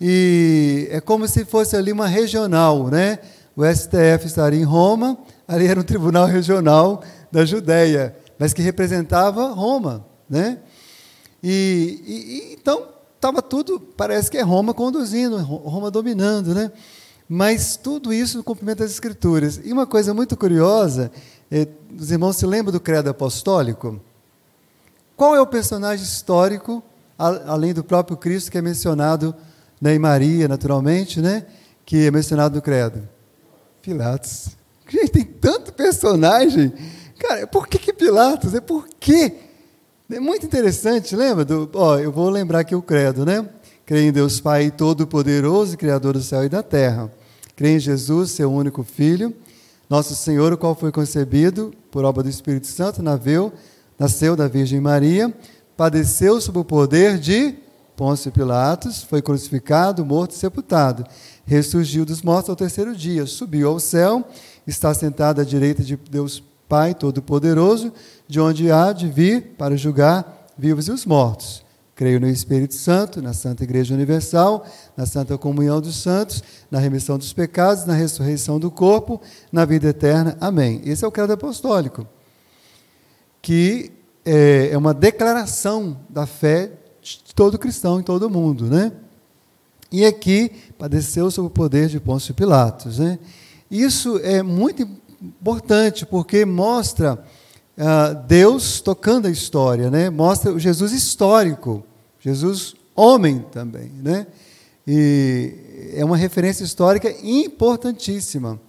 E 0.00 0.88
é 0.90 1.00
como 1.00 1.28
se 1.28 1.44
fosse 1.44 1.76
ali 1.76 1.92
uma 1.92 2.08
regional, 2.08 2.88
né? 2.88 3.20
O 3.60 3.74
STF 3.74 4.26
estaria 4.26 4.58
em 4.58 4.64
Roma, 4.64 5.18
ali 5.46 5.66
era 5.66 5.78
um 5.78 5.82
tribunal 5.82 6.24
regional 6.24 7.02
da 7.30 7.44
Judéia, 7.44 8.16
mas 8.38 8.54
que 8.54 8.62
representava 8.62 9.48
Roma, 9.50 10.02
né? 10.28 10.60
E, 11.42 12.02
e, 12.06 12.14
e 12.14 12.54
então 12.54 12.88
estava 13.14 13.42
tudo, 13.42 13.78
parece 13.78 14.30
que 14.30 14.38
é 14.38 14.42
Roma 14.42 14.72
conduzindo, 14.72 15.36
Roma 15.36 15.90
dominando, 15.90 16.54
né? 16.54 16.72
Mas 17.28 17.76
tudo 17.76 18.14
isso 18.14 18.38
no 18.38 18.42
cumprimento 18.42 18.78
das 18.78 18.92
Escrituras. 18.92 19.60
E 19.62 19.70
uma 19.70 19.86
coisa 19.86 20.14
muito 20.14 20.38
curiosa, 20.38 21.12
é, 21.50 21.68
os 21.98 22.10
irmãos 22.10 22.36
se 22.36 22.46
lembram 22.46 22.72
do 22.72 22.80
credo 22.80 23.10
apostólico? 23.10 24.00
Qual 25.14 25.36
é 25.36 25.40
o 25.40 25.46
personagem 25.46 26.02
histórico, 26.02 26.82
a, 27.18 27.52
além 27.52 27.74
do 27.74 27.84
próprio 27.84 28.16
Cristo, 28.16 28.50
que 28.50 28.56
é 28.56 28.62
mencionado 28.62 29.34
né, 29.78 29.94
em 29.94 29.98
Maria, 29.98 30.48
naturalmente, 30.48 31.20
né? 31.20 31.44
Que 31.84 32.06
é 32.06 32.10
mencionado 32.10 32.56
no 32.56 32.62
credo? 32.62 33.19
Pilatos. 33.82 34.50
Gente, 34.88 35.10
tem 35.10 35.24
tanto 35.24 35.72
personagem. 35.72 36.72
Cara, 37.18 37.46
por 37.46 37.66
que, 37.66 37.78
que 37.78 37.92
Pilatos? 37.92 38.54
É 38.54 38.60
por 38.60 38.88
quê? 38.98 39.34
É 40.10 40.18
muito 40.18 40.44
interessante, 40.44 41.14
lembra? 41.14 41.44
Do, 41.44 41.70
ó, 41.74 41.98
eu 41.98 42.10
vou 42.10 42.28
lembrar 42.28 42.60
aqui 42.60 42.74
o 42.74 42.82
credo, 42.82 43.24
né? 43.24 43.48
Creio 43.86 44.08
em 44.08 44.12
Deus 44.12 44.40
Pai 44.40 44.70
Todo-Poderoso, 44.70 45.76
Criador 45.76 46.14
do 46.14 46.22
céu 46.22 46.44
e 46.44 46.48
da 46.48 46.62
terra. 46.62 47.10
Creio 47.56 47.76
em 47.76 47.80
Jesus, 47.80 48.32
seu 48.32 48.52
único 48.52 48.82
Filho, 48.82 49.34
nosso 49.88 50.14
Senhor, 50.14 50.52
o 50.52 50.58
qual 50.58 50.74
foi 50.74 50.92
concebido 50.92 51.72
por 51.90 52.04
obra 52.04 52.22
do 52.22 52.28
Espírito 52.28 52.66
Santo, 52.66 53.02
nasceu, 53.02 53.52
nasceu 53.98 54.36
da 54.36 54.46
Virgem 54.46 54.80
Maria, 54.80 55.32
padeceu 55.76 56.40
sob 56.40 56.58
o 56.58 56.64
poder 56.64 57.18
de 57.18 57.54
Pôncio 58.00 58.32
Pilatos, 58.32 59.02
foi 59.02 59.20
crucificado, 59.20 60.06
morto 60.06 60.30
e 60.30 60.34
sepultado 60.34 61.04
ressurgiu 61.50 62.04
dos 62.04 62.22
mortos 62.22 62.48
ao 62.48 62.54
terceiro 62.54 62.94
dia, 62.94 63.26
subiu 63.26 63.68
ao 63.68 63.80
céu, 63.80 64.24
está 64.64 64.94
sentado 64.94 65.40
à 65.40 65.44
direita 65.44 65.82
de 65.82 65.96
Deus 65.96 66.40
Pai 66.68 66.94
Todo-Poderoso, 66.94 67.92
de 68.28 68.40
onde 68.40 68.70
há 68.70 68.92
de 68.92 69.08
vir 69.08 69.56
para 69.58 69.76
julgar 69.76 70.46
vivos 70.56 70.86
e 70.86 70.92
os 70.92 71.04
mortos. 71.04 71.64
Creio 71.96 72.20
no 72.20 72.28
Espírito 72.28 72.74
Santo, 72.74 73.20
na 73.20 73.32
Santa 73.32 73.64
Igreja 73.64 73.92
Universal, 73.92 74.64
na 74.96 75.04
Santa 75.06 75.36
Comunhão 75.36 75.80
dos 75.80 75.96
Santos, 75.96 76.40
na 76.70 76.78
remissão 76.78 77.18
dos 77.18 77.32
pecados, 77.32 77.84
na 77.84 77.94
ressurreição 77.94 78.60
do 78.60 78.70
corpo, 78.70 79.20
na 79.50 79.64
vida 79.64 79.88
eterna. 79.88 80.38
Amém. 80.40 80.80
Esse 80.84 81.04
é 81.04 81.08
o 81.08 81.10
credo 81.10 81.32
apostólico, 81.32 82.06
que 83.42 83.90
é, 84.24 84.70
é 84.70 84.78
uma 84.78 84.94
declaração 84.94 85.98
da 86.08 86.26
fé 86.26 86.70
de 87.24 87.34
todo 87.34 87.58
cristão 87.58 88.00
em 88.00 88.02
todo 88.02 88.30
mundo, 88.30 88.66
né? 88.66 88.92
E 89.92 90.04
aqui 90.04 90.52
padeceu 90.78 91.30
sob 91.30 91.48
o 91.48 91.50
poder 91.50 91.88
de 91.88 91.98
Pôncio 91.98 92.32
Pilatos. 92.32 92.98
Né? 92.98 93.18
Isso 93.70 94.18
é 94.22 94.42
muito 94.42 94.88
importante 95.20 96.06
porque 96.06 96.44
mostra 96.44 97.22
uh, 97.76 98.14
Deus 98.26 98.80
tocando 98.80 99.26
a 99.26 99.30
história, 99.30 99.90
né? 99.90 100.08
mostra 100.08 100.52
o 100.52 100.60
Jesus 100.60 100.92
histórico, 100.92 101.84
Jesus 102.20 102.76
homem 102.94 103.44
também. 103.50 103.90
Né? 104.00 104.28
E 104.86 105.92
é 105.94 106.04
uma 106.04 106.16
referência 106.16 106.62
histórica 106.62 107.12
importantíssima. 107.24 108.60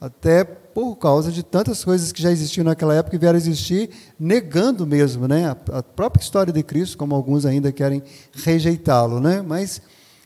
Até 0.00 0.44
por 0.44 0.96
causa 0.96 1.30
de 1.30 1.42
tantas 1.42 1.84
coisas 1.84 2.10
que 2.10 2.22
já 2.22 2.30
existiam 2.30 2.64
naquela 2.64 2.94
época 2.94 3.16
e 3.16 3.18
vieram 3.18 3.36
existir, 3.36 3.90
negando 4.18 4.86
mesmo 4.86 5.28
né, 5.28 5.54
a, 5.72 5.82
própria 5.82 6.22
história 6.22 6.52
de 6.52 6.62
Cristo, 6.62 6.96
como 6.96 7.14
alguns 7.14 7.44
ainda 7.44 7.70
querem 7.70 8.02
rejeitá-lo. 8.32 9.20
Né? 9.20 9.42
Mas 9.42 9.82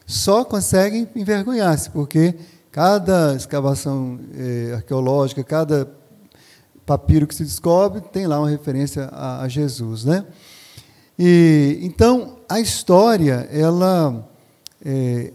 só 0.06 0.44
conseguem 0.44 1.08
envergonhar-se, 1.16 1.90
porque 1.90 2.34
cada 2.70 3.34
escavação 3.34 4.20
eh, 4.34 4.74
arqueológica, 4.74 5.42
cada 5.42 5.88
papiro 6.84 7.26
que 7.26 7.34
se 7.34 7.42
descobre, 7.44 8.00
tem 8.00 8.26
lá 8.26 8.38
uma 8.38 8.50
referência 8.50 9.04
a, 9.10 9.42
a 9.42 9.48
Jesus. 9.48 10.04
Né? 10.04 10.24
E, 11.18 11.78
então, 11.82 12.38
a 12.48 12.60
história, 12.60 13.48
ela, 13.50 14.28
é, 14.84 15.32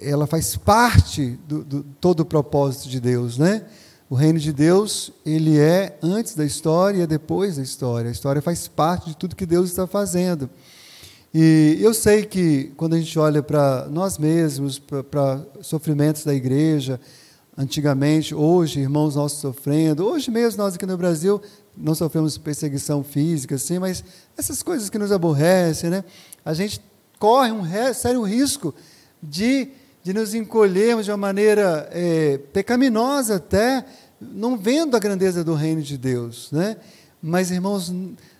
ela 0.00 0.26
faz 0.26 0.56
parte 0.56 1.38
do, 1.46 1.64
do 1.64 1.82
todo 2.00 2.20
o 2.20 2.24
propósito 2.24 2.88
de 2.88 3.00
Deus. 3.00 3.38
Né? 3.38 3.64
O 4.08 4.14
reino 4.14 4.38
de 4.38 4.52
Deus, 4.52 5.12
ele 5.24 5.58
é 5.58 5.98
antes 6.02 6.34
da 6.34 6.44
história 6.44 6.98
e 6.98 7.02
é 7.02 7.06
depois 7.06 7.56
da 7.56 7.62
história. 7.62 8.08
A 8.08 8.12
história 8.12 8.40
faz 8.40 8.66
parte 8.66 9.10
de 9.10 9.16
tudo 9.16 9.36
que 9.36 9.46
Deus 9.46 9.70
está 9.70 9.86
fazendo. 9.86 10.48
E 11.32 11.76
eu 11.80 11.92
sei 11.92 12.24
que 12.24 12.72
quando 12.76 12.94
a 12.94 12.98
gente 12.98 13.18
olha 13.18 13.42
para 13.42 13.86
nós 13.90 14.16
mesmos, 14.16 14.78
para 14.78 15.44
sofrimentos 15.60 16.24
da 16.24 16.34
igreja, 16.34 16.98
antigamente, 17.56 18.34
hoje, 18.34 18.80
irmãos 18.80 19.16
nossos 19.16 19.40
sofrendo, 19.40 20.06
hoje 20.06 20.30
mesmo 20.30 20.62
nós 20.62 20.74
aqui 20.74 20.86
no 20.86 20.96
Brasil 20.96 21.42
não 21.76 21.94
sofremos 21.94 22.38
perseguição 22.38 23.04
física, 23.04 23.56
assim, 23.56 23.78
mas 23.78 24.02
essas 24.36 24.62
coisas 24.62 24.88
que 24.88 24.98
nos 24.98 25.12
aborrecem, 25.12 25.90
né? 25.90 26.04
A 26.44 26.54
gente 26.54 26.80
corre 27.18 27.52
um 27.52 27.62
sério 27.92 28.22
risco 28.22 28.74
de 29.22 29.68
de 30.08 30.14
nos 30.14 30.32
encolhermos 30.32 31.04
de 31.04 31.10
uma 31.10 31.18
maneira 31.18 31.86
é, 31.92 32.38
pecaminosa 32.50 33.36
até, 33.36 33.84
não 34.18 34.56
vendo 34.56 34.96
a 34.96 34.98
grandeza 34.98 35.44
do 35.44 35.52
reino 35.52 35.82
de 35.82 35.98
Deus. 35.98 36.50
Né? 36.50 36.78
Mas, 37.22 37.50
irmãos, 37.50 37.94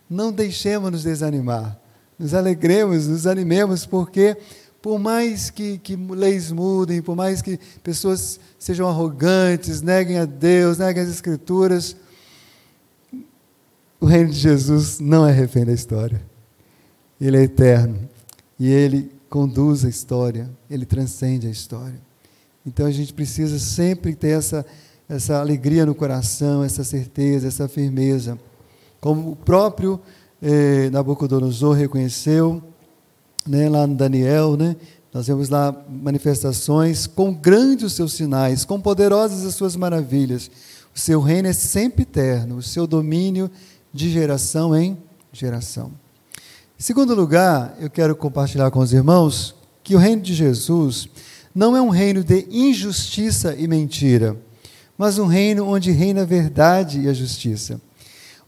não 0.09 0.33
deixemos 0.33 0.91
nos 0.91 1.03
desanimar. 1.03 1.79
Nos 2.19 2.33
alegremos, 2.33 3.07
nos 3.07 3.27
animemos, 3.27 3.85
porque 3.85 4.35
por 4.81 4.99
mais 4.99 5.51
que, 5.51 5.77
que 5.77 5.95
leis 5.95 6.51
mudem, 6.51 7.03
por 7.03 7.15
mais 7.15 7.43
que 7.43 7.61
pessoas 7.83 8.41
sejam 8.59 8.89
arrogantes, 8.89 9.83
neguem 9.83 10.17
a 10.17 10.25
Deus, 10.25 10.79
neguem 10.79 11.03
as 11.03 11.11
Escrituras, 11.11 11.95
o 14.01 14.07
reino 14.07 14.31
de 14.31 14.39
Jesus 14.39 15.01
não 15.01 15.29
é 15.29 15.33
refém 15.33 15.67
da 15.67 15.73
história. 15.75 16.23
Ele 17.21 17.37
é 17.37 17.43
eterno. 17.43 18.09
E 18.59 18.71
ele 18.71 19.18
conduz 19.29 19.85
a 19.85 19.89
história, 19.89 20.51
ele 20.71 20.87
transcende 20.87 21.47
a 21.47 21.51
história. 21.51 22.01
Então 22.67 22.87
a 22.87 22.91
gente 22.91 23.13
precisa 23.13 23.59
sempre 23.59 24.15
ter 24.15 24.39
essa, 24.39 24.65
essa 25.09 25.41
alegria 25.41 25.87
no 25.87 25.95
coração, 25.95 26.63
essa 26.63 26.85
certeza, 26.85 27.49
essa 27.49 27.69
firmeza. 27.69 28.39
Como 29.01 29.33
o 29.33 29.37
próprio 29.37 30.01
eh, 30.43 30.91
Nabucodonosor 30.91 31.75
reconheceu, 31.75 32.63
né, 33.47 33.69
lá 33.69 33.87
no 33.87 33.95
Daniel, 33.95 34.57
né, 34.57 34.77
nós 35.13 35.27
vemos 35.27 35.49
lá 35.49 35.75
manifestações 35.89 37.07
com 37.07 37.33
grandes 37.33 37.87
os 37.87 37.93
seus 37.95 38.13
sinais, 38.13 38.65
com 38.65 38.81
poderosas 38.81 39.45
as 39.45 39.55
suas 39.55 39.75
maravilhas. 39.75 40.51
O 40.95 40.99
seu 40.99 41.21
reino 41.21 41.49
é 41.49 41.53
sempre 41.53 42.03
eterno, 42.03 42.57
o 42.57 42.63
seu 42.63 42.87
domínio 42.87 43.51
de 43.93 44.11
geração 44.11 44.77
em 44.77 44.99
geração. 45.33 45.93
Segundo 46.81 47.13
lugar, 47.13 47.77
eu 47.81 47.91
quero 47.91 48.15
compartilhar 48.15 48.71
com 48.71 48.79
os 48.79 48.93
irmãos 48.93 49.53
que 49.83 49.97
o 49.97 49.99
reino 49.99 50.23
de 50.23 50.33
Jesus 50.33 51.09
não 51.53 51.77
é 51.77 51.83
um 51.83 51.89
reino 51.89 52.23
de 52.23 52.47
injustiça 52.49 53.53
e 53.59 53.67
mentira, 53.67 54.37
mas 54.97 55.19
um 55.19 55.27
reino 55.27 55.67
onde 55.67 55.91
reina 55.91 56.23
a 56.23 56.25
verdade 56.25 57.01
e 57.01 57.09
a 57.09 57.13
justiça. 57.13 57.81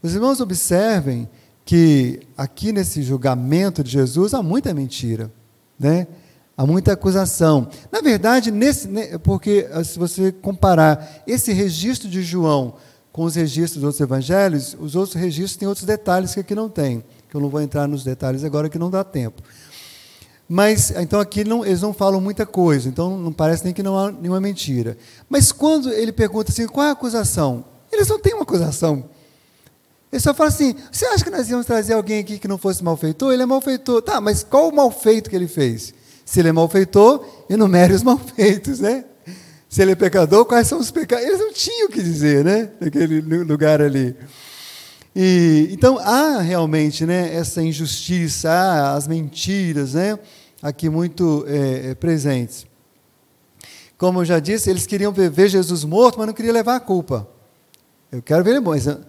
Os 0.01 0.15
irmãos 0.15 0.39
observem 0.39 1.27
que 1.65 2.21
aqui 2.37 2.71
nesse 2.71 3.03
julgamento 3.03 3.83
de 3.83 3.91
Jesus 3.91 4.33
há 4.33 4.41
muita 4.41 4.73
mentira, 4.73 5.29
né? 5.77 6.07
Há 6.55 6.65
muita 6.65 6.93
acusação. 6.93 7.67
Na 7.91 7.99
verdade, 7.99 8.49
nesse, 8.49 8.87
porque 9.23 9.67
ah, 9.73 9.83
se 9.83 9.99
você 9.99 10.31
comparar 10.31 11.21
esse 11.27 11.51
registro 11.51 12.09
de 12.09 12.23
João 12.23 12.75
com 13.11 13.25
os 13.25 13.35
registros 13.35 13.81
dos 13.81 13.83
outros 13.83 13.99
evangelhos, 13.99 14.77
os 14.79 14.95
outros 14.95 15.15
registros 15.15 15.57
têm 15.57 15.67
outros 15.67 15.85
detalhes 15.85 16.33
que 16.33 16.39
aqui 16.39 16.55
não 16.55 16.69
tem 16.69 17.03
que 17.31 17.37
eu 17.37 17.41
não 17.41 17.47
vou 17.47 17.61
entrar 17.61 17.87
nos 17.87 18.03
detalhes 18.03 18.43
agora, 18.43 18.67
que 18.67 18.77
não 18.77 18.89
dá 18.89 19.05
tempo. 19.05 19.41
Mas, 20.49 20.91
então 20.91 21.17
aqui 21.17 21.45
não, 21.45 21.65
eles 21.65 21.81
não 21.81 21.93
falam 21.93 22.19
muita 22.19 22.45
coisa, 22.45 22.89
então 22.89 23.17
não 23.17 23.31
parece 23.31 23.63
nem 23.63 23.73
que 23.73 23.81
não 23.81 23.97
há 23.97 24.11
nenhuma 24.11 24.41
mentira. 24.41 24.97
Mas 25.29 25.49
quando 25.49 25.89
ele 25.93 26.11
pergunta 26.11 26.51
assim, 26.51 26.67
qual 26.67 26.85
é 26.85 26.89
a 26.89 26.91
acusação? 26.91 27.63
Eles 27.89 28.09
não 28.09 28.19
têm 28.19 28.33
uma 28.33 28.43
acusação. 28.43 29.05
Ele 30.11 30.19
só 30.19 30.33
fala 30.33 30.49
assim, 30.49 30.75
você 30.91 31.05
acha 31.05 31.23
que 31.23 31.29
nós 31.29 31.49
íamos 31.49 31.65
trazer 31.65 31.93
alguém 31.93 32.19
aqui 32.19 32.37
que 32.37 32.49
não 32.49 32.57
fosse 32.57 32.83
malfeitor? 32.83 33.31
Ele 33.31 33.43
é 33.43 33.45
malfeitor. 33.45 34.01
Tá, 34.01 34.19
mas 34.19 34.43
qual 34.43 34.67
o 34.67 34.75
malfeito 34.75 35.29
que 35.29 35.35
ele 35.37 35.47
fez? 35.47 35.93
Se 36.25 36.41
ele 36.41 36.49
é 36.49 36.51
malfeitor, 36.51 37.25
enumere 37.49 37.93
os 37.93 38.03
malfeitos, 38.03 38.81
né? 38.81 39.05
Se 39.69 39.81
ele 39.81 39.93
é 39.93 39.95
pecador, 39.95 40.43
quais 40.43 40.67
são 40.67 40.79
os 40.79 40.91
pecados? 40.91 41.25
Eles 41.25 41.39
não 41.39 41.53
tinham 41.53 41.87
o 41.87 41.91
que 41.91 42.03
dizer, 42.03 42.43
né? 42.43 42.71
Naquele 42.77 43.21
lugar 43.21 43.81
ali. 43.81 44.17
E, 45.15 45.69
então 45.71 45.97
há 45.99 46.39
realmente 46.39 47.05
né, 47.05 47.35
essa 47.35 47.61
injustiça, 47.61 48.49
há 48.49 48.93
as 48.93 49.07
mentiras 49.07 49.93
né, 49.93 50.17
aqui 50.61 50.89
muito 50.89 51.43
é, 51.47 51.91
é, 51.91 51.95
presentes. 51.95 52.65
Como 53.97 54.21
eu 54.21 54.25
já 54.25 54.39
disse, 54.39 54.69
eles 54.69 54.87
queriam 54.87 55.11
ver 55.11 55.49
Jesus 55.49 55.83
morto, 55.83 56.17
mas 56.17 56.27
não 56.27 56.33
queriam 56.33 56.53
levar 56.53 56.75
a 56.75 56.79
culpa. 56.79 57.27
Eu 58.11 58.21
quero 58.21 58.43
ver 58.43 58.51
ele 58.51 58.59
morto. 58.59 59.05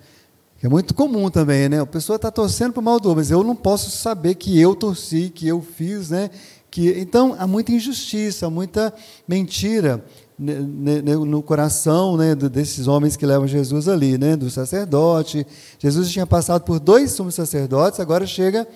É 0.62 0.68
muito 0.68 0.92
comum 0.94 1.30
também, 1.30 1.68
né? 1.68 1.80
A 1.80 1.86
pessoa 1.86 2.16
está 2.16 2.30
torcendo 2.30 2.74
para 2.74 2.80
o 2.80 2.84
mal 2.84 3.00
do 3.00 3.16
mas 3.16 3.30
eu 3.30 3.42
não 3.42 3.56
posso 3.56 3.90
saber 3.90 4.36
que 4.36 4.60
eu 4.60 4.76
torci, 4.76 5.28
que 5.34 5.48
eu 5.48 5.60
fiz, 5.60 6.10
né? 6.10 6.30
Que, 6.70 7.00
então, 7.00 7.34
há 7.38 7.46
muita 7.46 7.72
injustiça, 7.72 8.48
muita 8.48 8.94
mentira 9.26 10.04
no 10.38 11.42
coração 11.42 12.16
né, 12.16 12.34
desses 12.34 12.86
homens 12.86 13.16
que 13.16 13.26
levam 13.26 13.46
Jesus 13.46 13.88
ali, 13.88 14.18
né, 14.18 14.36
do 14.36 14.50
sacerdote. 14.50 15.46
Jesus 15.78 16.10
tinha 16.10 16.26
passado 16.26 16.62
por 16.62 16.80
dois 16.80 17.12
sumos 17.12 17.34
sacerdotes, 17.34 18.00
agora 18.00 18.26
chega 18.26 18.66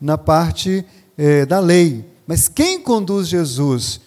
na 0.00 0.18
parte 0.18 0.84
é, 1.16 1.46
da 1.46 1.60
lei. 1.60 2.04
Mas 2.26 2.48
quem 2.48 2.80
conduz 2.80 3.28
Jesus 3.28 4.00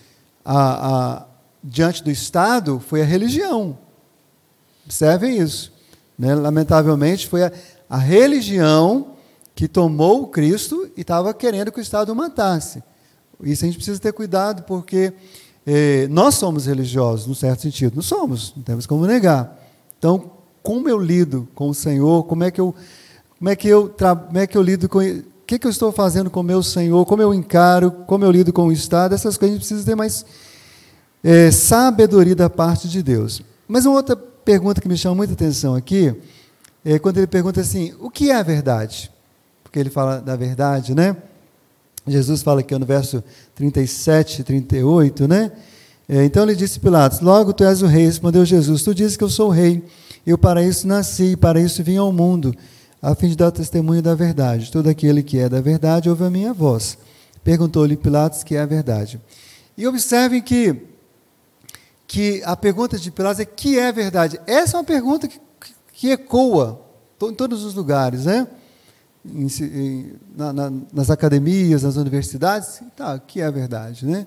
a, 0.43 1.17
a, 1.17 1.25
diante 1.63 2.03
do 2.03 2.09
Estado 2.11 2.79
foi 2.79 3.01
a 3.01 3.05
religião. 3.05 3.77
Observem 4.85 5.37
isso. 5.37 5.71
Né? 6.17 6.33
Lamentavelmente, 6.33 7.27
foi 7.27 7.43
a, 7.43 7.51
a 7.89 7.97
religião 7.97 9.13
que 9.53 9.67
tomou 9.67 10.23
o 10.23 10.27
Cristo 10.27 10.89
e 10.95 11.01
estava 11.01 11.33
querendo 11.33 11.71
que 11.71 11.79
o 11.79 11.81
Estado 11.81 12.11
o 12.11 12.15
matasse. 12.15 12.83
Isso 13.43 13.63
a 13.63 13.67
gente 13.67 13.75
precisa 13.75 13.99
ter 13.99 14.13
cuidado, 14.13 14.63
porque 14.63 15.13
eh, 15.69 16.07
nós 16.09 16.35
somos 16.35 16.65
religiosos, 16.65 17.27
no 17.27 17.35
certo 17.35 17.63
sentido. 17.63 17.93
Não 17.93 18.01
somos, 18.01 18.53
não 18.55 18.63
temos 18.63 18.85
como 18.85 19.05
negar. 19.05 19.61
Então, 19.99 20.31
como 20.63 20.87
eu 20.87 20.97
lido 20.97 21.45
com 21.53 21.69
o 21.69 21.73
Senhor, 21.73 22.23
como 22.23 22.45
é 22.45 22.51
que 22.51 22.61
eu, 22.61 22.73
como 23.37 23.49
é 23.49 23.55
que 23.55 23.67
eu, 23.67 23.89
como 23.89 24.37
é 24.37 24.47
que 24.47 24.57
eu 24.57 24.61
lido 24.61 24.87
com 24.87 24.99
o 24.99 25.23
que, 25.45 25.59
que 25.59 25.67
eu 25.67 25.71
estou 25.71 25.91
fazendo 25.91 26.29
com 26.29 26.39
o 26.39 26.43
meu 26.43 26.63
Senhor, 26.63 27.05
como 27.05 27.21
eu 27.21 27.33
encaro, 27.33 27.91
como 27.91 28.23
eu 28.23 28.31
lido 28.31 28.53
com 28.53 28.67
o 28.67 28.71
Estado, 28.71 29.13
essas 29.13 29.37
coisas 29.37 29.55
a 29.55 29.57
gente 29.57 29.67
precisa 29.67 29.85
ter 29.85 29.95
mais 29.95 30.25
é, 31.21 31.51
sabedoria 31.51 32.35
da 32.35 32.49
parte 32.49 32.87
de 32.87 33.03
Deus. 33.03 33.41
Mas 33.67 33.85
uma 33.85 33.95
outra 33.95 34.15
pergunta 34.15 34.79
que 34.79 34.87
me 34.87 34.97
chama 34.97 35.15
muita 35.15 35.33
atenção 35.33 35.75
aqui 35.75 36.15
é 36.85 36.97
quando 36.97 37.17
ele 37.17 37.27
pergunta 37.27 37.59
assim: 37.59 37.93
o 37.99 38.09
que 38.09 38.31
é 38.31 38.35
a 38.35 38.43
verdade? 38.43 39.11
Porque 39.63 39.77
ele 39.77 39.89
fala 39.89 40.21
da 40.21 40.37
verdade, 40.37 40.95
né? 40.95 41.17
Jesus 42.07 42.41
fala 42.41 42.61
aqui 42.61 42.77
no 42.77 42.85
verso 42.85 43.23
37, 43.55 44.43
38, 44.43 45.27
né? 45.27 45.51
É, 46.09 46.23
então 46.23 46.43
ele 46.43 46.55
disse 46.55 46.77
a 46.77 46.81
Pilatos: 46.81 47.19
Logo 47.19 47.51
tu 47.53 47.63
és 47.63 47.81
o 47.81 47.85
rei. 47.85 48.05
Respondeu 48.05 48.45
Jesus: 48.45 48.83
Tu 48.83 48.95
dizes 48.95 49.17
que 49.17 49.23
eu 49.23 49.29
sou 49.29 49.49
o 49.49 49.51
rei. 49.51 49.83
Eu 50.25 50.37
para 50.37 50.63
isso 50.63 50.87
nasci, 50.87 51.35
para 51.35 51.59
isso 51.59 51.83
vim 51.83 51.97
ao 51.97 52.11
mundo, 52.11 52.53
a 53.01 53.15
fim 53.15 53.29
de 53.29 53.35
dar 53.35 53.51
testemunho 53.51 54.01
da 54.01 54.15
verdade. 54.15 54.71
Todo 54.71 54.89
aquele 54.89 55.23
que 55.23 55.37
é 55.37 55.47
da 55.47 55.61
verdade 55.61 56.09
ouve 56.09 56.23
a 56.23 56.29
minha 56.29 56.53
voz. 56.53 56.97
Perguntou-lhe 57.43 57.95
Pilatos 57.95 58.43
que 58.43 58.55
é 58.55 58.59
a 58.59 58.65
verdade. 58.65 59.21
E 59.77 59.87
observem 59.87 60.41
que, 60.41 60.75
que 62.05 62.41
a 62.45 62.55
pergunta 62.55 62.97
de 62.97 63.11
Pilatos 63.11 63.39
é: 63.39 63.45
que 63.45 63.77
é 63.77 63.87
a 63.87 63.91
verdade? 63.91 64.39
Essa 64.47 64.77
é 64.77 64.79
uma 64.79 64.85
pergunta 64.85 65.27
que, 65.27 65.39
que 65.93 66.09
ecoa 66.11 66.81
em 67.21 67.33
todos 67.33 67.63
os 67.63 67.73
lugares, 67.73 68.25
né? 68.25 68.47
Em, 69.33 69.47
em, 69.61 70.13
na, 70.35 70.53
na, 70.53 70.73
nas 70.93 71.09
academias, 71.09 71.83
nas 71.83 71.95
universidades, 71.95 72.81
tá, 72.95 73.17
que 73.19 73.41
é 73.41 73.45
a 73.45 73.51
verdade, 73.51 74.05
né? 74.05 74.25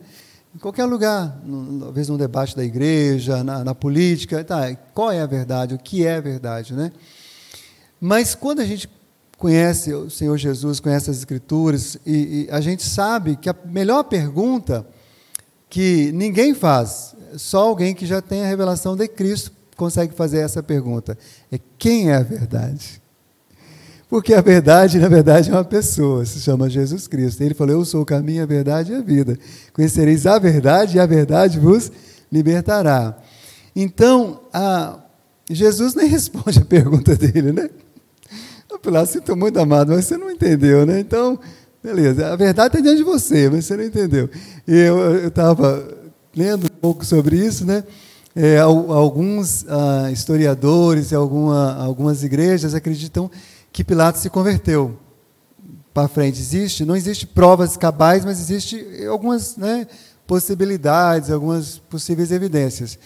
Em 0.55 0.59
qualquer 0.59 0.85
lugar, 0.85 1.41
no, 1.45 1.81
talvez 1.81 2.09
num 2.09 2.17
debate 2.17 2.57
da 2.57 2.65
igreja, 2.65 3.45
na, 3.45 3.63
na, 3.63 3.75
política, 3.75 4.43
tá, 4.43 4.75
qual 4.95 5.13
é 5.13 5.21
a 5.21 5.27
verdade, 5.27 5.75
o 5.75 5.79
que 5.79 6.05
é 6.05 6.17
a 6.17 6.21
verdade, 6.21 6.75
né? 6.75 6.91
Mas 8.01 8.35
quando 8.35 8.61
a 8.61 8.65
gente 8.65 8.91
conhece 9.39 9.93
o 9.95 10.11
Senhor 10.11 10.37
Jesus, 10.37 10.81
conhece 10.81 11.11
as 11.11 11.19
Escrituras, 11.19 11.97
e, 12.05 12.47
e 12.47 12.49
a 12.51 12.61
gente 12.61 12.83
sabe 12.83 13.37
que 13.37 13.49
a 13.49 13.57
melhor 13.65 14.05
pergunta 14.05 14.87
que 15.69 16.11
ninguém 16.13 16.53
faz, 16.53 17.15
só 17.37 17.61
alguém 17.69 17.95
que 17.95 18.05
já 18.05 18.21
tem 18.21 18.43
a 18.43 18.49
revelação 18.49 18.97
de 18.97 19.07
Cristo 19.07 19.53
consegue 19.77 20.15
fazer 20.15 20.41
essa 20.41 20.63
pergunta: 20.63 21.17
é 21.51 21.59
quem 21.79 22.11
é 22.11 22.17
a 22.17 22.23
verdade? 22.23 23.00
Porque 24.11 24.35
a 24.35 24.41
verdade, 24.41 24.99
na 24.99 25.09
verdade, 25.09 25.51
é 25.51 25.53
uma 25.55 25.65
pessoa, 25.65 26.27
se 26.27 26.41
chama 26.41 26.69
Jesus 26.69 27.07
Cristo. 27.07 27.41
Ele 27.43 27.55
falou: 27.55 27.77
Eu 27.77 27.85
sou 27.85 28.03
o 28.03 28.05
caminho, 28.05 28.43
a 28.43 28.47
verdade 28.47 28.91
e 28.91 28.97
a 28.97 29.01
vida. 29.01 29.39
Conhecereis 29.73 30.27
a 30.27 30.37
verdade 30.37 30.97
e 30.97 31.01
a 31.01 31.07
verdade 31.07 31.61
vos 31.61 31.93
libertará. 32.31 33.17
Então, 33.75 34.41
Jesus 35.49 35.95
nem 35.95 36.07
responde 36.11 36.59
a 36.59 36.65
pergunta 36.65 37.15
dele, 37.15 37.53
né? 37.53 37.71
O 38.69 38.79
Pilatos 38.81 39.11
sinto 39.11 39.37
muito 39.37 39.61
amado, 39.61 39.93
mas 39.93 40.07
você 40.07 40.17
não 40.17 40.29
entendeu, 40.29 40.85
né? 40.85 40.99
Então, 40.99 41.39
beleza, 41.83 42.33
a 42.33 42.37
verdade 42.37 42.69
está 42.69 42.81
diante 42.81 42.99
de 42.99 43.05
você, 43.05 43.49
mas 43.49 43.65
você 43.65 43.77
não 43.77 43.85
entendeu. 43.85 44.29
E 44.67 44.77
eu 44.77 45.29
estava 45.29 45.87
lendo 46.35 46.65
um 46.65 46.81
pouco 46.81 47.05
sobre 47.05 47.37
isso, 47.37 47.65
né? 47.65 47.85
É, 48.35 48.59
alguns 48.59 49.65
ah, 49.69 50.11
historiadores 50.11 51.13
e 51.13 51.15
alguma, 51.15 51.77
algumas 51.77 52.23
igrejas 52.25 52.75
acreditam 52.75 53.31
que 53.73 53.85
Pilatos 53.85 54.23
se 54.23 54.31
converteu 54.31 54.99
para 55.93 56.09
frente. 56.09 56.41
Existe, 56.41 56.85
não 56.85 56.97
existe 56.97 57.27
provas 57.27 57.77
cabais, 57.77 58.25
mas 58.25 58.41
existe 58.41 58.85
algumas 59.07 59.57
né, 59.57 59.87
possibilidades, 60.27 61.31
algumas 61.31 61.79
possíveis 61.79 62.31
evidências. 62.31 62.99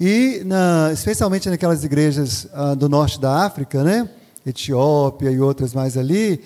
E, 0.00 0.42
na, 0.44 0.90
especialmente 0.92 1.50
naquelas 1.50 1.82
igrejas 1.82 2.46
ah, 2.52 2.74
do 2.74 2.88
norte 2.88 3.20
da 3.20 3.44
África, 3.44 3.82
né, 3.82 4.08
Etiópia 4.46 5.30
e 5.30 5.40
outras 5.40 5.74
mais 5.74 5.96
ali, 5.96 6.40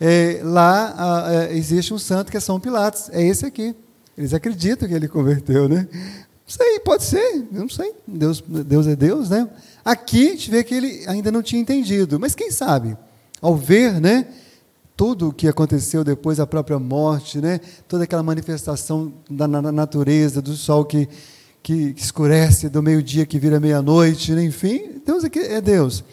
é, 0.00 0.40
lá 0.44 0.94
ah, 0.96 1.34
é, 1.34 1.56
existe 1.56 1.92
um 1.92 1.98
santo 1.98 2.30
que 2.30 2.36
é 2.36 2.40
São 2.40 2.60
Pilatos. 2.60 3.08
É 3.10 3.22
esse 3.22 3.46
aqui. 3.46 3.74
Eles 4.16 4.34
acreditam 4.34 4.88
que 4.88 4.94
ele 4.94 5.08
converteu, 5.08 5.68
né? 5.68 5.88
Não 5.92 6.48
sei, 6.48 6.80
pode 6.80 7.04
ser, 7.04 7.46
não 7.50 7.68
sei. 7.68 7.92
Deus, 8.06 8.42
Deus 8.46 8.86
é 8.86 8.96
Deus, 8.96 9.30
né? 9.30 9.48
Aqui 9.84 10.28
a 10.28 10.30
gente 10.32 10.50
vê 10.50 10.64
que 10.64 10.74
ele 10.74 11.04
ainda 11.06 11.30
não 11.30 11.42
tinha 11.42 11.60
entendido, 11.60 12.18
mas 12.18 12.34
quem 12.34 12.50
sabe, 12.50 12.96
ao 13.40 13.56
ver, 13.56 14.00
né? 14.00 14.26
Tudo 14.96 15.28
o 15.28 15.32
que 15.32 15.46
aconteceu 15.46 16.02
depois 16.02 16.38
da 16.38 16.46
própria 16.46 16.78
morte, 16.78 17.40
né? 17.40 17.60
Toda 17.86 18.04
aquela 18.04 18.22
manifestação 18.22 19.12
da 19.30 19.46
natureza, 19.46 20.42
do 20.42 20.54
sol 20.54 20.84
que 20.84 21.08
que 21.62 21.94
escurece, 21.96 22.68
do 22.68 22.82
meio-dia 22.82 23.26
que 23.26 23.38
vira 23.38 23.60
meia-noite, 23.60 24.32
né? 24.32 24.42
enfim, 24.42 25.02
Deus 25.04 25.22
é 25.24 25.60
Deus. 25.60 26.04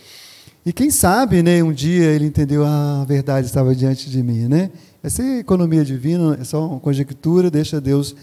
E 0.66 0.74
quem 0.74 0.90
sabe, 0.90 1.44
né, 1.44 1.64
um 1.64 1.72
dia 1.72 2.06
ele 2.08 2.26
entendeu, 2.26 2.66
ah, 2.66 3.02
a 3.02 3.06
verdade 3.06 3.48
estava 3.48 3.76
diante 3.76 4.10
de 4.10 4.22
mim, 4.24 4.48
né? 4.48 4.72
Essa 5.04 5.22
é 5.22 5.40
economia 5.40 5.86
divina, 5.86 6.38
é 6.42 6.44
só 6.44 6.68
uma 6.68 6.80
conjectura, 6.80 7.52
deixa 7.52 7.80
Deus 7.80 8.16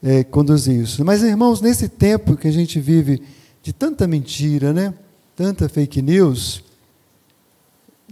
é, 0.00 0.22
conduzir 0.22 0.80
isso. 0.80 1.04
Mas, 1.04 1.22
irmãos, 1.22 1.60
nesse 1.60 1.88
tempo 1.88 2.36
que 2.36 2.46
a 2.46 2.52
gente 2.52 2.80
vive 2.80 3.20
de 3.62 3.72
tanta 3.72 4.06
mentira, 4.06 4.72
né, 4.72 4.94
tanta 5.34 5.68
fake 5.68 6.00
news, 6.00 6.62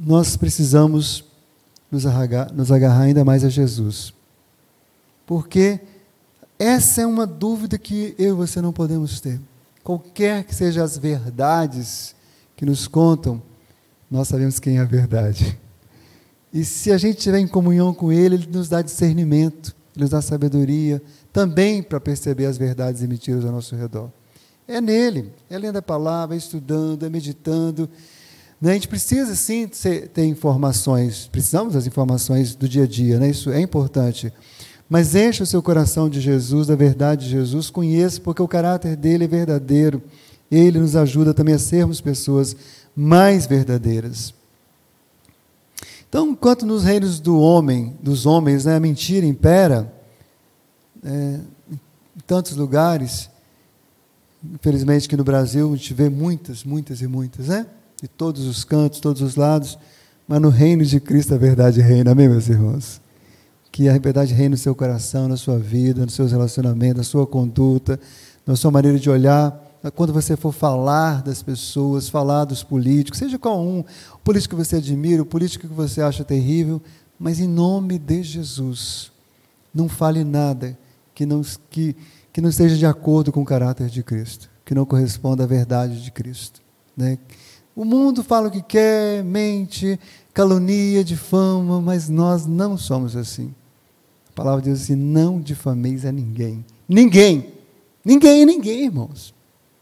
nós 0.02 0.34
precisamos 0.36 1.24
nos 1.90 2.06
agarrar, 2.06 2.52
nos 2.54 2.72
agarrar 2.72 3.02
ainda 3.02 3.24
mais 3.24 3.44
a 3.44 3.50
Jesus. 3.50 4.14
Porque 5.26 5.80
essa 6.58 7.02
é 7.02 7.06
uma 7.06 7.26
dúvida 7.26 7.78
que 7.78 8.14
eu 8.18 8.30
e 8.30 8.36
você 8.36 8.62
não 8.62 8.72
podemos 8.72 9.20
ter. 9.20 9.38
Qualquer 9.84 10.44
que 10.44 10.54
sejam 10.54 10.82
as 10.82 10.96
verdades 10.96 12.14
que 12.56 12.64
nos 12.64 12.88
contam, 12.88 13.42
nós 14.10 14.28
sabemos 14.28 14.58
quem 14.58 14.78
é 14.78 14.80
a 14.80 14.84
verdade. 14.84 15.58
E 16.52 16.64
se 16.64 16.90
a 16.90 16.98
gente 16.98 17.18
estiver 17.18 17.38
em 17.38 17.46
comunhão 17.46 17.94
com 17.94 18.10
Ele, 18.10 18.36
Ele 18.36 18.48
nos 18.50 18.68
dá 18.68 18.82
discernimento, 18.82 19.74
Ele 19.94 20.02
nos 20.02 20.10
dá 20.10 20.20
sabedoria, 20.20 21.00
também 21.32 21.82
para 21.82 22.00
perceber 22.00 22.46
as 22.46 22.58
verdades 22.58 23.02
e 23.02 23.06
mentiras 23.06 23.44
ao 23.44 23.52
nosso 23.52 23.76
redor. 23.76 24.10
É 24.66 24.80
nele, 24.80 25.32
é 25.48 25.58
lendo 25.58 25.76
a 25.76 25.82
palavra, 25.82 26.34
é 26.34 26.38
estudando, 26.38 27.04
é 27.04 27.08
meditando. 27.08 27.88
Né? 28.60 28.72
A 28.72 28.74
gente 28.74 28.88
precisa 28.88 29.34
sim 29.34 29.66
ter 29.66 30.24
informações, 30.24 31.28
precisamos 31.32 31.74
das 31.74 31.86
informações 31.86 32.54
do 32.54 32.68
dia 32.68 32.84
a 32.84 32.86
dia, 32.86 33.18
né? 33.18 33.30
isso 33.30 33.50
é 33.50 33.60
importante. 33.60 34.32
Mas 34.88 35.14
encha 35.14 35.44
o 35.44 35.46
seu 35.46 35.62
coração 35.62 36.10
de 36.10 36.20
Jesus, 36.20 36.66
da 36.66 36.74
verdade 36.74 37.24
de 37.24 37.30
Jesus, 37.30 37.70
conheça, 37.70 38.20
porque 38.20 38.42
o 38.42 38.48
caráter 38.48 38.96
dele 38.96 39.24
é 39.24 39.28
verdadeiro. 39.28 40.02
Ele 40.50 40.80
nos 40.80 40.96
ajuda 40.96 41.32
também 41.32 41.54
a 41.54 41.60
sermos 41.60 42.00
pessoas 42.00 42.56
mais 42.94 43.46
verdadeiras. 43.46 44.34
Então, 46.08 46.30
enquanto 46.30 46.66
nos 46.66 46.82
reinos 46.82 47.20
do 47.20 47.38
homem, 47.38 47.96
dos 48.02 48.26
homens, 48.26 48.64
né, 48.64 48.74
a 48.74 48.80
mentira 48.80 49.24
impera, 49.24 49.94
é, 51.04 51.38
em 51.70 52.20
tantos 52.26 52.56
lugares, 52.56 53.30
infelizmente 54.42 55.08
que 55.08 55.16
no 55.16 55.22
Brasil 55.22 55.72
a 55.72 55.76
gente 55.76 55.94
vê 55.94 56.08
muitas, 56.08 56.64
muitas 56.64 57.00
e 57.00 57.06
muitas, 57.06 57.46
né? 57.46 57.64
De 58.00 58.08
todos 58.08 58.46
os 58.46 58.64
cantos, 58.64 59.00
todos 59.00 59.22
os 59.22 59.36
lados, 59.36 59.78
mas 60.26 60.40
no 60.40 60.48
reino 60.48 60.84
de 60.84 61.00
Cristo 61.00 61.34
a 61.34 61.38
verdade 61.38 61.80
reina, 61.80 62.12
amém, 62.12 62.28
meus 62.28 62.48
irmãos? 62.48 63.00
que 63.72 63.88
a 63.88 63.96
verdade 63.98 64.34
reine 64.34 64.50
no 64.50 64.56
seu 64.56 64.74
coração, 64.74 65.28
na 65.28 65.36
sua 65.36 65.58
vida, 65.58 66.04
nos 66.04 66.14
seus 66.14 66.32
relacionamentos, 66.32 66.96
na 66.96 67.04
sua 67.04 67.26
conduta, 67.26 68.00
na 68.46 68.56
sua 68.56 68.70
maneira 68.70 68.98
de 68.98 69.08
olhar. 69.08 69.68
Quando 69.94 70.12
você 70.12 70.36
for 70.36 70.52
falar 70.52 71.22
das 71.22 71.42
pessoas, 71.42 72.08
falar 72.08 72.44
dos 72.44 72.62
políticos, 72.62 73.18
seja 73.18 73.38
qual 73.38 73.60
um, 73.60 73.80
o 73.80 74.18
político 74.24 74.56
que 74.56 74.64
você 74.64 74.76
admira, 74.76 75.22
o 75.22 75.26
político 75.26 75.68
que 75.68 75.74
você 75.74 76.02
acha 76.02 76.24
terrível, 76.24 76.82
mas 77.18 77.38
em 77.38 77.46
nome 77.46 77.98
de 77.98 78.22
Jesus, 78.22 79.12
não 79.74 79.88
fale 79.88 80.24
nada 80.24 80.76
que 81.14 81.24
não, 81.24 81.42
que, 81.70 81.96
que 82.32 82.40
não 82.40 82.50
esteja 82.50 82.76
de 82.76 82.86
acordo 82.86 83.30
com 83.30 83.40
o 83.40 83.44
caráter 83.44 83.88
de 83.88 84.02
Cristo, 84.02 84.50
que 84.64 84.74
não 84.74 84.84
corresponda 84.84 85.44
à 85.44 85.46
verdade 85.46 86.02
de 86.02 86.10
Cristo. 86.10 86.60
Né? 86.96 87.18
O 87.80 87.84
mundo 87.86 88.22
fala 88.22 88.48
o 88.48 88.50
que 88.50 88.60
quer, 88.60 89.24
mente, 89.24 89.98
calunia, 90.34 91.02
difama, 91.02 91.80
mas 91.80 92.10
nós 92.10 92.44
não 92.44 92.76
somos 92.76 93.16
assim. 93.16 93.54
A 94.28 94.32
palavra 94.34 94.60
diz 94.60 94.82
assim: 94.82 94.94
não 94.94 95.40
difameis 95.40 96.04
a 96.04 96.12
ninguém. 96.12 96.62
Ninguém. 96.86 97.54
Ninguém, 98.04 98.44
ninguém, 98.44 98.84
irmãos. 98.84 99.32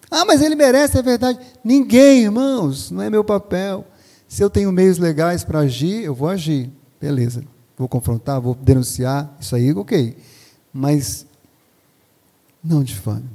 Ah, 0.08 0.24
mas 0.24 0.42
ele 0.42 0.54
merece, 0.54 0.96
é 0.96 1.02
verdade. 1.02 1.40
Ninguém, 1.64 2.22
irmãos, 2.22 2.88
não 2.92 3.02
é 3.02 3.11
meu 3.11 3.24
papel. 3.24 3.84
Se 4.28 4.44
eu 4.44 4.48
tenho 4.48 4.70
meios 4.70 4.98
legais 4.98 5.42
para 5.42 5.58
agir, 5.58 6.04
eu 6.04 6.14
vou 6.14 6.28
agir. 6.28 6.70
Beleza. 7.00 7.42
Vou 7.76 7.88
confrontar, 7.88 8.40
vou 8.40 8.54
denunciar, 8.54 9.37
isso 9.40 9.56
aí, 9.56 9.72
ok. 9.72 10.16
Mas 10.72 11.26
não 12.62 12.84
difame. 12.84 13.28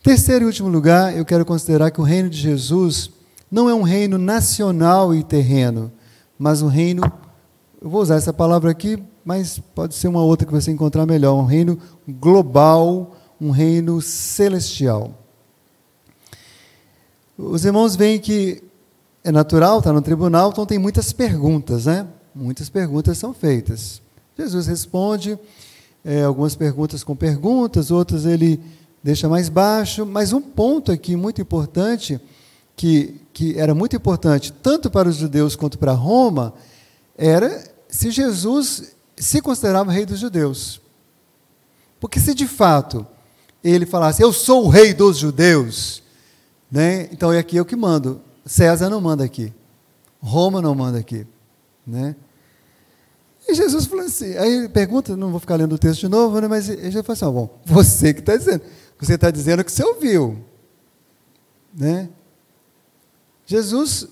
Terceiro 0.00 0.44
e 0.44 0.46
último 0.46 0.68
lugar, 0.68 1.16
eu 1.16 1.24
quero 1.24 1.44
considerar 1.44 1.90
que 1.90 2.00
o 2.00 2.04
reino 2.04 2.30
de 2.30 2.38
Jesus 2.38 3.10
não 3.50 3.68
é 3.68 3.74
um 3.74 3.82
reino 3.82 4.18
nacional 4.18 5.14
e 5.14 5.22
terreno, 5.22 5.90
mas 6.38 6.62
um 6.62 6.68
reino, 6.68 7.02
eu 7.80 7.88
vou 7.88 8.00
usar 8.00 8.16
essa 8.16 8.32
palavra 8.32 8.70
aqui 8.70 9.02
mas 9.24 9.58
pode 9.74 9.94
ser 9.94 10.08
uma 10.08 10.22
outra 10.22 10.46
que 10.46 10.52
você 10.52 10.70
encontrar 10.70 11.06
melhor, 11.06 11.34
um 11.34 11.44
reino 11.44 11.78
global, 12.08 13.16
um 13.40 13.50
reino 13.50 14.00
celestial. 14.00 15.14
Os 17.36 17.64
irmãos 17.64 17.96
veem 17.96 18.18
que 18.18 18.62
é 19.22 19.30
natural, 19.30 19.78
está 19.78 19.92
no 19.92 20.02
tribunal, 20.02 20.50
então 20.50 20.66
tem 20.66 20.78
muitas 20.78 21.12
perguntas, 21.12 21.86
né? 21.86 22.06
Muitas 22.34 22.68
perguntas 22.68 23.18
são 23.18 23.32
feitas. 23.32 24.00
Jesus 24.36 24.66
responde, 24.66 25.38
é, 26.04 26.22
algumas 26.22 26.54
perguntas 26.54 27.04
com 27.04 27.14
perguntas, 27.14 27.90
outras 27.90 28.24
ele 28.24 28.60
deixa 29.02 29.28
mais 29.28 29.48
baixo, 29.48 30.06
mas 30.06 30.32
um 30.32 30.40
ponto 30.40 30.90
aqui 30.90 31.16
muito 31.16 31.40
importante, 31.40 32.20
que, 32.80 33.20
que 33.34 33.58
era 33.58 33.74
muito 33.74 33.94
importante 33.94 34.50
tanto 34.50 34.90
para 34.90 35.06
os 35.06 35.16
judeus 35.16 35.54
quanto 35.54 35.78
para 35.78 35.92
Roma, 35.92 36.54
era 37.14 37.62
se 37.86 38.10
Jesus 38.10 38.96
se 39.18 39.42
considerava 39.42 39.92
rei 39.92 40.06
dos 40.06 40.18
judeus. 40.18 40.80
Porque 42.00 42.18
se 42.18 42.32
de 42.32 42.46
fato 42.46 43.06
ele 43.62 43.84
falasse, 43.84 44.22
eu 44.22 44.32
sou 44.32 44.64
o 44.64 44.68
rei 44.70 44.94
dos 44.94 45.18
judeus, 45.18 46.02
né? 46.72 47.06
então 47.12 47.30
é 47.30 47.38
aqui 47.38 47.58
eu 47.58 47.66
que 47.66 47.76
mando. 47.76 48.22
César 48.46 48.88
não 48.88 48.98
manda 48.98 49.24
aqui. 49.24 49.52
Roma 50.18 50.62
não 50.62 50.74
manda 50.74 50.98
aqui. 50.98 51.26
Né? 51.86 52.16
E 53.46 53.54
Jesus 53.54 53.84
falou 53.84 54.06
assim, 54.06 54.38
aí 54.38 54.54
ele 54.54 54.70
pergunta, 54.70 55.14
não 55.18 55.30
vou 55.30 55.38
ficar 55.38 55.56
lendo 55.56 55.74
o 55.74 55.78
texto 55.78 56.00
de 56.00 56.08
novo, 56.08 56.40
né? 56.40 56.48
mas 56.48 56.70
ele 56.70 56.90
já 56.90 57.02
falou 57.02 57.12
assim, 57.12 57.26
bom, 57.26 57.60
você 57.74 58.14
que 58.14 58.20
está 58.20 58.34
dizendo, 58.38 58.62
você 58.98 59.14
está 59.16 59.30
dizendo 59.30 59.62
que 59.62 59.70
você 59.70 59.84
ouviu. 59.84 60.42
Né? 61.76 62.08
Jesus 63.50 64.06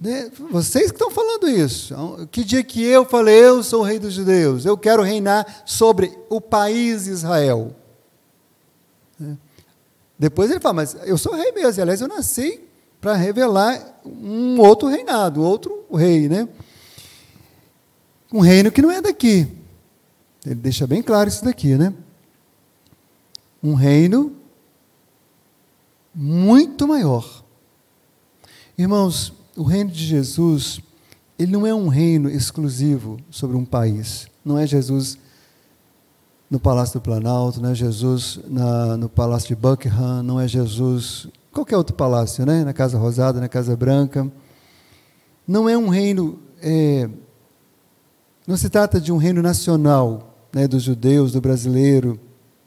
né? 0.00 0.30
Vocês 0.50 0.90
que 0.90 0.96
estão 0.96 1.10
falando 1.10 1.48
isso. 1.48 1.94
Que 2.30 2.44
dia 2.44 2.62
que 2.62 2.82
eu 2.82 3.04
falei, 3.04 3.44
eu 3.44 3.62
sou 3.62 3.80
o 3.80 3.84
rei 3.84 3.98
dos 3.98 4.12
judeus, 4.12 4.64
eu 4.64 4.76
quero 4.76 5.02
reinar 5.02 5.62
sobre 5.64 6.16
o 6.28 6.40
país 6.40 7.06
Israel. 7.06 7.74
Né? 9.18 9.36
Depois 10.18 10.50
ele 10.50 10.60
fala, 10.60 10.74
mas 10.74 10.96
eu 11.04 11.16
sou 11.16 11.34
rei 11.34 11.52
mesmo, 11.52 11.82
aliás, 11.82 12.00
eu 12.00 12.08
nasci 12.08 12.60
para 13.00 13.14
revelar 13.14 14.00
um 14.04 14.58
outro 14.60 14.88
reinado, 14.88 15.42
outro 15.42 15.84
rei, 15.92 16.28
né? 16.28 16.48
Um 18.32 18.40
reino 18.40 18.70
que 18.70 18.82
não 18.82 18.90
é 18.90 19.00
daqui. 19.00 19.46
Ele 20.44 20.54
deixa 20.56 20.86
bem 20.86 21.02
claro 21.02 21.28
isso 21.28 21.44
daqui, 21.44 21.74
né? 21.76 21.92
Um 23.62 23.74
reino 23.74 24.34
muito 26.14 26.88
maior. 26.88 27.45
Irmãos, 28.78 29.32
o 29.56 29.62
reino 29.62 29.90
de 29.90 30.04
Jesus, 30.04 30.80
ele 31.38 31.50
não 31.50 31.66
é 31.66 31.74
um 31.74 31.88
reino 31.88 32.28
exclusivo 32.28 33.18
sobre 33.30 33.56
um 33.56 33.64
país. 33.64 34.28
Não 34.44 34.58
é 34.58 34.66
Jesus 34.66 35.18
no 36.50 36.60
Palácio 36.60 37.00
do 37.00 37.02
Planalto, 37.02 37.60
não 37.60 37.70
é 37.70 37.74
Jesus 37.74 38.38
na, 38.46 38.98
no 38.98 39.08
Palácio 39.08 39.48
de 39.48 39.56
Buckingham, 39.56 40.22
não 40.22 40.38
é 40.38 40.46
Jesus 40.46 41.26
qualquer 41.56 41.78
outro 41.78 41.96
palácio, 41.96 42.44
né? 42.44 42.64
na 42.64 42.74
Casa 42.74 42.98
Rosada, 42.98 43.40
na 43.40 43.48
Casa 43.48 43.74
Branca. 43.74 44.30
Não 45.48 45.66
é 45.66 45.78
um 45.78 45.88
reino, 45.88 46.38
é, 46.60 47.08
não 48.46 48.58
se 48.58 48.68
trata 48.68 49.00
de 49.00 49.10
um 49.10 49.16
reino 49.16 49.40
nacional, 49.40 50.34
né, 50.52 50.68
dos 50.68 50.82
judeus, 50.82 51.32
do 51.32 51.40
brasileiro, 51.40 52.20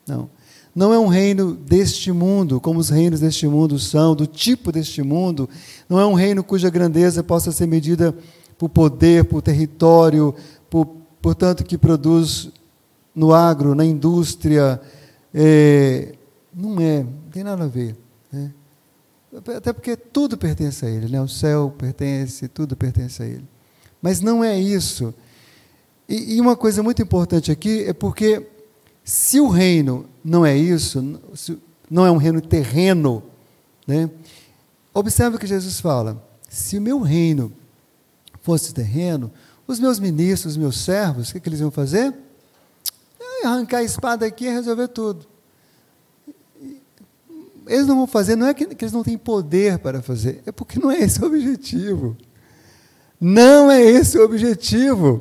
não. 0.08 0.28
Não 0.76 0.94
é 0.94 1.00
um 1.00 1.08
reino 1.08 1.54
deste 1.54 2.12
mundo, 2.12 2.60
como 2.62 2.80
os 2.80 2.90
reinos 2.90 3.20
deste 3.20 3.48
mundo 3.48 3.80
são, 3.80 4.16
do 4.16 4.28
tipo 4.28 4.72
deste 4.72 5.02
mundo. 5.02 5.50
Não 5.88 6.00
é 6.00 6.06
um 6.06 6.14
reino 6.14 6.44
cuja 6.44 6.70
grandeza 6.70 7.24
possa 7.24 7.52
ser 7.52 7.66
medida 7.68 8.16
por 8.58 8.70
poder, 8.70 9.26
por 9.26 9.42
território, 9.42 10.36
por, 10.70 10.86
portanto, 11.22 11.64
que 11.64 11.78
produz 11.78 12.52
no 13.16 13.34
agro, 13.34 13.74
na 13.74 13.84
indústria. 13.84 14.80
É, 15.34 16.14
não 16.54 16.80
é, 16.80 17.04
não 17.04 17.32
tem 17.32 17.44
nada 17.44 17.64
a 17.64 17.68
ver. 17.68 17.96
Né? 18.32 18.52
Até 19.56 19.74
porque 19.74 19.96
tudo 19.96 20.38
pertence 20.38 20.86
a 20.86 20.90
Ele, 20.90 21.08
né? 21.08 21.22
o 21.22 21.28
céu 21.28 21.74
pertence, 21.78 22.48
tudo 22.48 22.76
pertence 22.76 23.22
a 23.22 23.26
Ele. 23.26 23.46
Mas 24.02 24.22
não 24.22 24.44
é 24.44 24.60
isso. 24.60 25.14
E, 26.08 26.36
e 26.36 26.42
uma 26.42 26.56
coisa 26.56 26.82
muito 26.82 27.02
importante 27.02 27.52
aqui 27.52 27.84
é 27.84 27.94
porque 27.94 28.46
se 29.10 29.40
o 29.40 29.48
reino 29.48 30.06
não 30.24 30.46
é 30.46 30.56
isso, 30.56 31.20
não 31.90 32.06
é 32.06 32.12
um 32.12 32.18
reino 32.18 32.40
terreno, 32.40 33.24
né? 33.88 34.08
observe 34.94 35.36
o 35.36 35.40
que 35.40 35.48
Jesus 35.48 35.80
fala. 35.80 36.24
Se 36.48 36.78
o 36.78 36.82
meu 36.82 37.00
reino 37.00 37.52
fosse 38.44 38.72
terreno, 38.72 39.32
os 39.66 39.80
meus 39.80 40.00
ministros, 40.00 40.52
os 40.52 40.58
meus 40.58 40.78
servos, 40.78 41.30
o 41.30 41.34
que, 41.34 41.40
que 41.40 41.50
eles 41.50 41.60
iam 41.60 41.72
fazer? 41.72 42.14
Arrancar 43.44 43.80
a 43.80 43.84
espada 43.84 44.28
aqui 44.28 44.46
e 44.46 44.52
resolver 44.52 44.90
tudo. 44.90 45.26
Eles 47.66 47.88
não 47.88 47.96
vão 47.96 48.06
fazer, 48.06 48.36
não 48.36 48.46
é 48.46 48.54
que, 48.54 48.64
que 48.76 48.86
eles 48.86 48.94
não 48.94 49.04
têm 49.04 49.18
poder 49.18 49.80
para 49.80 50.04
fazer, 50.04 50.44
é 50.46 50.52
porque 50.52 50.80
não 50.80 50.92
é 50.92 51.00
esse 51.00 51.20
o 51.20 51.26
objetivo. 51.26 52.16
Não 53.20 53.72
é 53.72 53.82
esse 53.82 54.20
o 54.20 54.24
objetivo. 54.24 55.20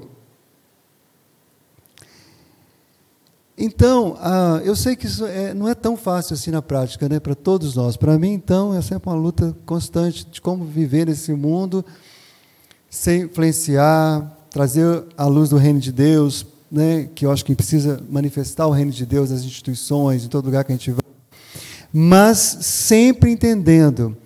Então, 3.59 4.16
ah, 4.21 4.61
eu 4.64 4.77
sei 4.77 4.94
que 4.94 5.07
isso 5.07 5.27
é, 5.27 5.53
não 5.53 5.68
é 5.68 5.75
tão 5.75 5.97
fácil 5.97 6.35
assim 6.35 6.51
na 6.51 6.62
prática, 6.62 7.09
né, 7.09 7.18
para 7.18 7.35
todos 7.35 7.75
nós. 7.75 7.97
Para 7.97 8.16
mim, 8.18 8.33
então, 8.33 8.73
é 8.73 8.81
sempre 8.81 9.09
uma 9.09 9.16
luta 9.16 9.57
constante 9.66 10.25
de 10.31 10.40
como 10.40 10.64
viver 10.64 11.07
nesse 11.07 11.33
mundo 11.33 11.85
sem 12.88 13.23
influenciar, 13.23 14.47
trazer 14.51 15.05
a 15.16 15.27
luz 15.27 15.51
do 15.51 15.57
reino 15.57 15.81
de 15.81 15.92
Deus, 15.92 16.47
né, 16.71 17.09
que 17.14 17.27
eu 17.27 17.33
acho 17.33 17.44
que 17.44 17.55
precisa 17.55 18.01
manifestar 18.09 18.66
o 18.66 18.71
reino 18.71 18.92
de 18.92 19.05
Deus 19.05 19.31
nas 19.31 19.42
instituições, 19.42 20.25
em 20.25 20.29
todo 20.29 20.47
lugar 20.47 20.64
que 20.64 20.73
a 20.73 20.77
gente 20.77 20.90
vai 20.92 21.09
mas 21.92 22.38
sempre 22.38 23.31
entendendo 23.31 24.16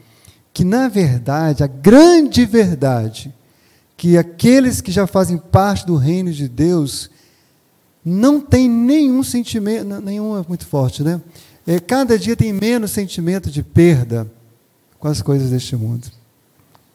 que, 0.53 0.65
na 0.65 0.89
verdade, 0.89 1.63
a 1.63 1.67
grande 1.67 2.45
verdade, 2.45 3.33
que 3.97 4.19
aqueles 4.19 4.81
que 4.81 4.91
já 4.91 5.07
fazem 5.07 5.39
parte 5.39 5.87
do 5.87 5.97
reino 5.97 6.33
de 6.33 6.49
Deus 6.49 7.09
não 8.05 8.41
têm 8.41 8.69
nenhum 8.69 9.23
sentimento, 9.23 10.01
nenhum 10.01 10.39
é 10.39 10.45
muito 10.47 10.67
forte, 10.67 11.03
né? 11.03 11.21
É, 11.67 11.79
cada 11.79 12.19
dia 12.19 12.35
tem 12.35 12.53
menos 12.53 12.91
sentimento 12.91 13.51
de 13.51 13.63
perda 13.63 14.31
com 14.99 15.09
as 15.09 15.23
coisas 15.23 15.51
deste 15.51 15.77
mundo, 15.77 16.09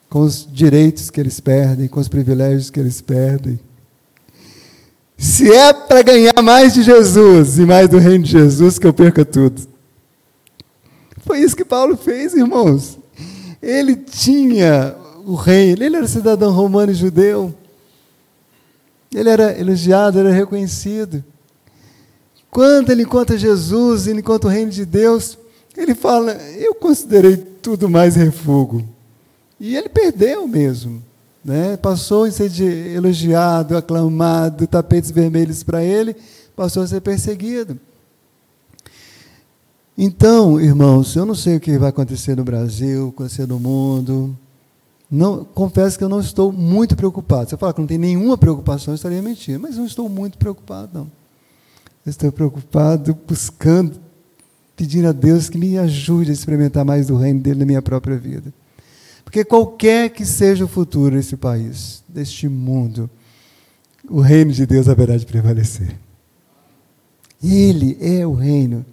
com 0.09 0.19
os 0.21 0.47
direitos 0.51 1.09
que 1.09 1.19
eles 1.19 1.39
perdem, 1.39 1.87
com 1.87 1.99
os 1.99 2.07
privilégios 2.07 2.69
que 2.69 2.79
eles 2.79 2.99
perdem. 2.99 3.59
Se 5.17 5.51
é 5.51 5.73
para 5.73 6.01
ganhar 6.01 6.41
mais 6.43 6.73
de 6.73 6.83
Jesus 6.83 7.57
e 7.57 7.65
mais 7.65 7.89
do 7.89 7.97
reino 7.97 8.23
de 8.23 8.31
Jesus, 8.31 8.77
que 8.77 8.85
eu 8.85 8.93
perca 8.93 9.25
tudo. 9.25 9.61
Foi 11.25 11.39
isso 11.39 11.55
que 11.55 11.65
Paulo 11.65 11.97
fez, 11.97 12.33
irmãos. 12.33 12.97
Ele 13.61 13.95
tinha 13.95 14.95
o 15.25 15.35
rei, 15.35 15.71
ele 15.71 15.95
era 15.95 16.07
cidadão 16.07 16.53
romano 16.53 16.91
e 16.91 16.95
judeu. 16.95 17.53
Ele 19.13 19.29
era 19.29 19.57
elogiado, 19.57 20.19
era 20.19 20.31
reconhecido. 20.31 21.23
Quando 22.49 22.91
ele 22.91 23.03
encontra 23.03 23.37
Jesus, 23.37 24.07
ele 24.07 24.19
encontra 24.19 24.49
o 24.49 24.51
reino 24.51 24.71
de 24.71 24.85
Deus, 24.85 25.37
ele 25.75 25.93
fala: 25.93 26.31
Eu 26.57 26.73
considerei 26.75 27.37
tudo 27.37 27.89
mais 27.89 28.15
refúgio. 28.15 28.87
E 29.59 29.75
ele 29.75 29.89
perdeu 29.89 30.47
mesmo. 30.47 31.03
Né? 31.43 31.77
Passou 31.77 32.25
a 32.25 32.31
ser 32.31 32.51
elogiado, 32.93 33.77
aclamado, 33.77 34.67
tapetes 34.67 35.11
vermelhos 35.11 35.63
para 35.63 35.83
ele, 35.83 36.15
passou 36.55 36.83
a 36.83 36.87
ser 36.87 37.01
perseguido. 37.01 37.79
Então, 39.97 40.59
irmãos, 40.59 41.15
eu 41.15 41.25
não 41.25 41.33
sei 41.33 41.55
o 41.55 41.59
que 41.59 41.77
vai 41.77 41.89
acontecer 41.89 42.35
no 42.35 42.43
Brasil, 42.43 43.09
acontecer 43.09 43.47
no 43.47 43.59
mundo. 43.59 44.37
Não, 45.09 45.45
confesso 45.45 45.97
que 45.97 46.03
eu 46.03 46.09
não 46.09 46.19
estou 46.19 46.51
muito 46.51 46.95
preocupado. 46.95 47.49
Você 47.49 47.57
fala 47.57 47.73
que 47.73 47.79
não 47.79 47.87
tem 47.87 47.97
nenhuma 47.97 48.37
preocupação, 48.37 48.93
eu 48.93 48.95
estaria 48.95 49.21
mentindo, 49.21 49.59
mas 49.59 49.77
não 49.77 49.85
estou 49.85 50.09
muito 50.09 50.37
preocupado, 50.37 50.89
não. 50.93 51.11
Eu 52.05 52.09
estou 52.09 52.31
preocupado, 52.31 53.17
buscando, 53.27 53.99
pedindo 54.75 55.07
a 55.07 55.11
Deus 55.11 55.49
que 55.49 55.57
me 55.57 55.77
ajude 55.77 56.29
a 56.29 56.33
experimentar 56.33 56.83
mais 56.85 57.07
do 57.07 57.15
reino 57.15 57.39
dele 57.39 57.59
na 57.59 57.65
minha 57.65 57.81
própria 57.81 58.17
vida. 58.17 58.53
Porque 59.23 59.43
qualquer 59.43 60.09
que 60.09 60.25
seja 60.25 60.65
o 60.65 60.69
futuro 60.69 61.15
desse 61.15 61.35
país, 61.35 62.03
deste 62.07 62.47
mundo, 62.47 63.09
o 64.09 64.21
reino 64.21 64.51
de 64.51 64.65
Deus 64.65 64.87
haverá 64.87 65.17
de 65.17 65.25
prevalecer. 65.25 65.97
Ele 67.43 67.97
é 68.01 68.25
o 68.25 68.33
reino 68.33 68.85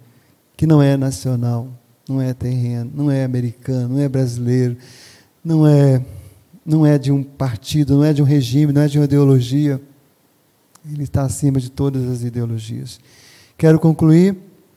que 0.57 0.67
não 0.67 0.81
é 0.81 0.97
nacional, 0.97 1.69
não 2.07 2.21
é 2.21 2.33
terreno, 2.33 2.91
não 2.93 3.09
é 3.09 3.23
americano, 3.23 3.95
não 3.95 3.99
é 3.99 4.09
brasileiro, 4.09 4.77
não 5.45 5.67
é, 5.67 6.03
não 6.65 6.83
é 6.83 6.97
de 6.97 7.11
um 7.11 7.21
partido, 7.21 7.97
não 7.97 8.03
é 8.03 8.11
de 8.11 8.21
um 8.21 8.25
regime, 8.25 8.73
não 8.73 8.81
é 8.81 8.87
de 8.87 8.97
uma 8.97 9.05
ideologia. 9.05 9.79
Ele 10.91 11.03
está 11.03 11.21
acima 11.21 11.59
de 11.59 11.69
todas 11.69 12.03
as 12.09 12.23
ideologias. 12.23 12.99
Quero 13.55 13.79
concluir 13.79 14.35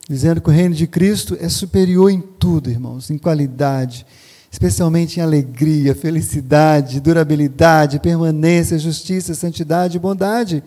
dizendo 0.08 0.40
que 0.42 0.48
o 0.48 0.52
reino 0.52 0.74
de 0.74 0.86
Cristo 0.86 1.36
é 1.40 1.48
superior 1.48 2.10
em 2.10 2.20
tudo, 2.20 2.70
irmãos, 2.70 3.10
em 3.10 3.18
qualidade, 3.18 4.06
especialmente 4.50 5.18
em 5.18 5.22
alegria, 5.22 5.94
felicidade, 5.94 7.00
durabilidade, 7.00 7.98
permanência, 7.98 8.78
justiça, 8.78 9.34
santidade 9.34 9.96
e 9.96 10.00
bondade. 10.00 10.62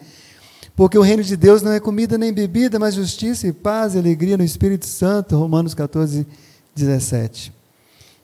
Porque 0.75 0.97
o 0.97 1.01
reino 1.01 1.23
de 1.23 1.35
Deus 1.35 1.61
não 1.61 1.71
é 1.71 1.79
comida 1.79 2.17
nem 2.17 2.33
bebida, 2.33 2.79
mas 2.79 2.95
justiça 2.95 3.47
e 3.47 3.53
paz 3.53 3.93
e 3.93 3.99
alegria 3.99 4.37
no 4.37 4.43
Espírito 4.43 4.85
Santo. 4.85 5.37
Romanos 5.37 5.73
14, 5.73 6.25
17. 6.75 7.60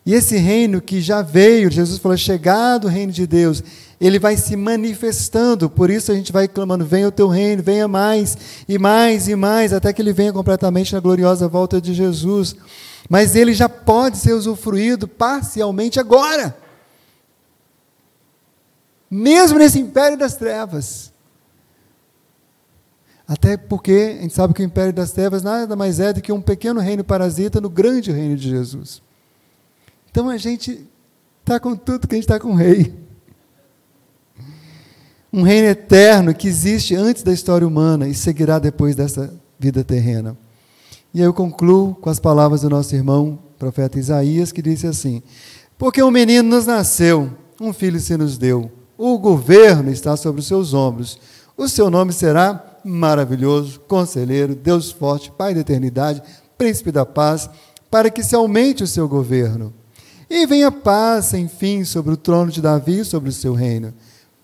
E 0.07 0.13
esse 0.13 0.37
reino 0.37 0.79
que 0.79 1.01
já 1.01 1.21
veio, 1.21 1.69
Jesus 1.69 1.99
falou, 1.99 2.17
chegado 2.17 2.85
o 2.85 2.89
reino 2.89 3.11
de 3.11 3.27
Deus, 3.27 3.61
ele 3.99 4.17
vai 4.17 4.37
se 4.37 4.55
manifestando, 4.55 5.69
por 5.69 5.89
isso 5.89 6.13
a 6.13 6.15
gente 6.15 6.31
vai 6.31 6.47
clamando: 6.47 6.85
venha 6.85 7.09
o 7.09 7.11
teu 7.11 7.27
reino, 7.27 7.61
venha 7.61 7.89
mais 7.89 8.37
e 8.69 8.79
mais 8.79 9.27
e 9.27 9.35
mais, 9.35 9.73
até 9.73 9.91
que 9.91 10.01
ele 10.01 10.13
venha 10.13 10.31
completamente 10.31 10.93
na 10.93 11.01
gloriosa 11.01 11.45
volta 11.49 11.81
de 11.81 11.93
Jesus. 11.93 12.55
Mas 13.09 13.35
ele 13.35 13.53
já 13.53 13.67
pode 13.67 14.15
ser 14.15 14.31
usufruído 14.31 15.09
parcialmente 15.09 15.99
agora, 15.99 16.55
mesmo 19.11 19.59
nesse 19.59 19.77
império 19.77 20.17
das 20.17 20.37
trevas. 20.37 21.11
Até 23.27 23.57
porque 23.57 24.15
a 24.19 24.21
gente 24.21 24.33
sabe 24.33 24.53
que 24.53 24.61
o 24.61 24.65
império 24.65 24.93
das 24.93 25.11
trevas 25.11 25.43
nada 25.43 25.75
mais 25.75 25.99
é 25.99 26.13
do 26.13 26.21
que 26.21 26.31
um 26.31 26.41
pequeno 26.41 26.79
reino 26.79 27.03
parasita 27.03 27.59
no 27.59 27.69
grande 27.69 28.09
reino 28.09 28.37
de 28.37 28.47
Jesus. 28.47 29.05
Então 30.17 30.30
a 30.30 30.38
gente 30.38 30.84
está 31.41 31.60
com 31.60 31.75
tudo 31.75 32.08
que 32.08 32.15
a 32.15 32.17
gente 32.17 32.23
está 32.23 32.39
com 32.39 32.53
o 32.53 32.56
rei. 32.56 32.91
Um 35.32 35.43
reino 35.43 35.67
eterno 35.67 36.34
que 36.34 36.47
existe 36.47 36.95
antes 36.95 37.21
da 37.21 37.32
história 37.32 37.67
humana 37.67 38.08
e 38.08 38.15
seguirá 38.15 38.58
depois 38.58 38.95
dessa 38.95 39.32
vida 39.60 39.84
terrena. 39.84 40.36
E 41.13 41.21
eu 41.21 41.32
concluo 41.36 41.93
com 41.93 42.10
as 42.10 42.19
palavras 42.19 42.62
do 42.62 42.69
nosso 42.71 42.95
irmão, 42.95 43.38
profeta 43.60 43.99
Isaías, 43.99 44.51
que 44.51 44.60
disse 44.60 44.88
assim: 44.88 45.21
Porque 45.77 46.01
um 46.01 46.10
menino 46.10 46.49
nos 46.49 46.65
nasceu, 46.65 47.30
um 47.62 47.71
filho 47.71 47.99
se 47.99 48.17
nos 48.17 48.39
deu, 48.39 48.71
o 48.97 49.19
governo 49.19 49.91
está 49.91 50.17
sobre 50.17 50.41
os 50.41 50.47
seus 50.47 50.73
ombros, 50.73 51.19
o 51.56 51.69
seu 51.69 51.91
nome 51.91 52.12
será 52.12 52.80
maravilhoso, 52.84 53.82
conselheiro, 53.82 54.56
Deus 54.56 54.91
forte, 54.91 55.30
Pai 55.30 55.53
da 55.53 55.60
eternidade, 55.60 56.23
príncipe 56.58 56.91
da 56.91 57.06
paz, 57.06 57.47
para 57.91 58.10
que 58.10 58.23
se 58.23 58.36
aumente 58.36 58.84
o 58.84 58.88
seu 58.88 59.08
governo. 59.08 59.76
E 60.29 60.45
venha 60.45 60.71
paz, 60.71 61.33
enfim, 61.33 61.83
sobre 61.83 62.13
o 62.13 62.17
trono 62.17 62.51
de 62.51 62.61
Davi, 62.61 63.05
sobre 63.05 63.29
o 63.29 63.33
seu 63.33 63.53
reino, 63.53 63.93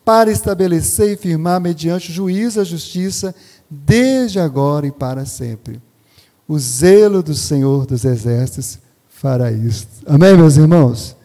para 0.06 0.32
estabelecer 0.32 1.14
e 1.14 1.18
firmar 1.18 1.60
mediante 1.60 2.10
o 2.10 2.14
juízo 2.14 2.60
a 2.60 2.64
justiça, 2.64 3.36
desde 3.70 4.40
agora 4.40 4.88
e 4.88 4.92
para 4.92 5.26
sempre. 5.26 5.82
O 6.48 6.58
zelo 6.60 7.24
do 7.24 7.34
Senhor 7.34 7.86
dos 7.86 8.06
Exércitos 8.06 8.80
fará 9.08 9.52
isso. 9.52 9.88
Amém, 10.06 10.36
meus 10.36 10.58
irmãos? 10.58 11.16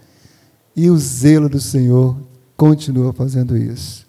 E 0.75 0.91
o 0.91 0.97
zelo 0.97 1.49
do 1.49 1.61
Senhor 1.61 2.17
continua 2.57 3.13
fazendo 3.13 3.57
isso. 3.57 4.07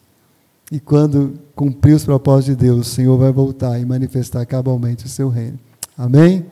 E 0.71 0.79
quando 0.79 1.39
cumprir 1.55 1.95
os 1.95 2.05
propósitos 2.05 2.57
de 2.57 2.65
Deus, 2.65 2.87
o 2.87 2.89
Senhor 2.89 3.17
vai 3.17 3.31
voltar 3.31 3.79
e 3.79 3.85
manifestar 3.85 4.45
cabalmente 4.45 5.05
o 5.05 5.09
seu 5.09 5.29
reino. 5.29 5.59
Amém? 5.97 6.45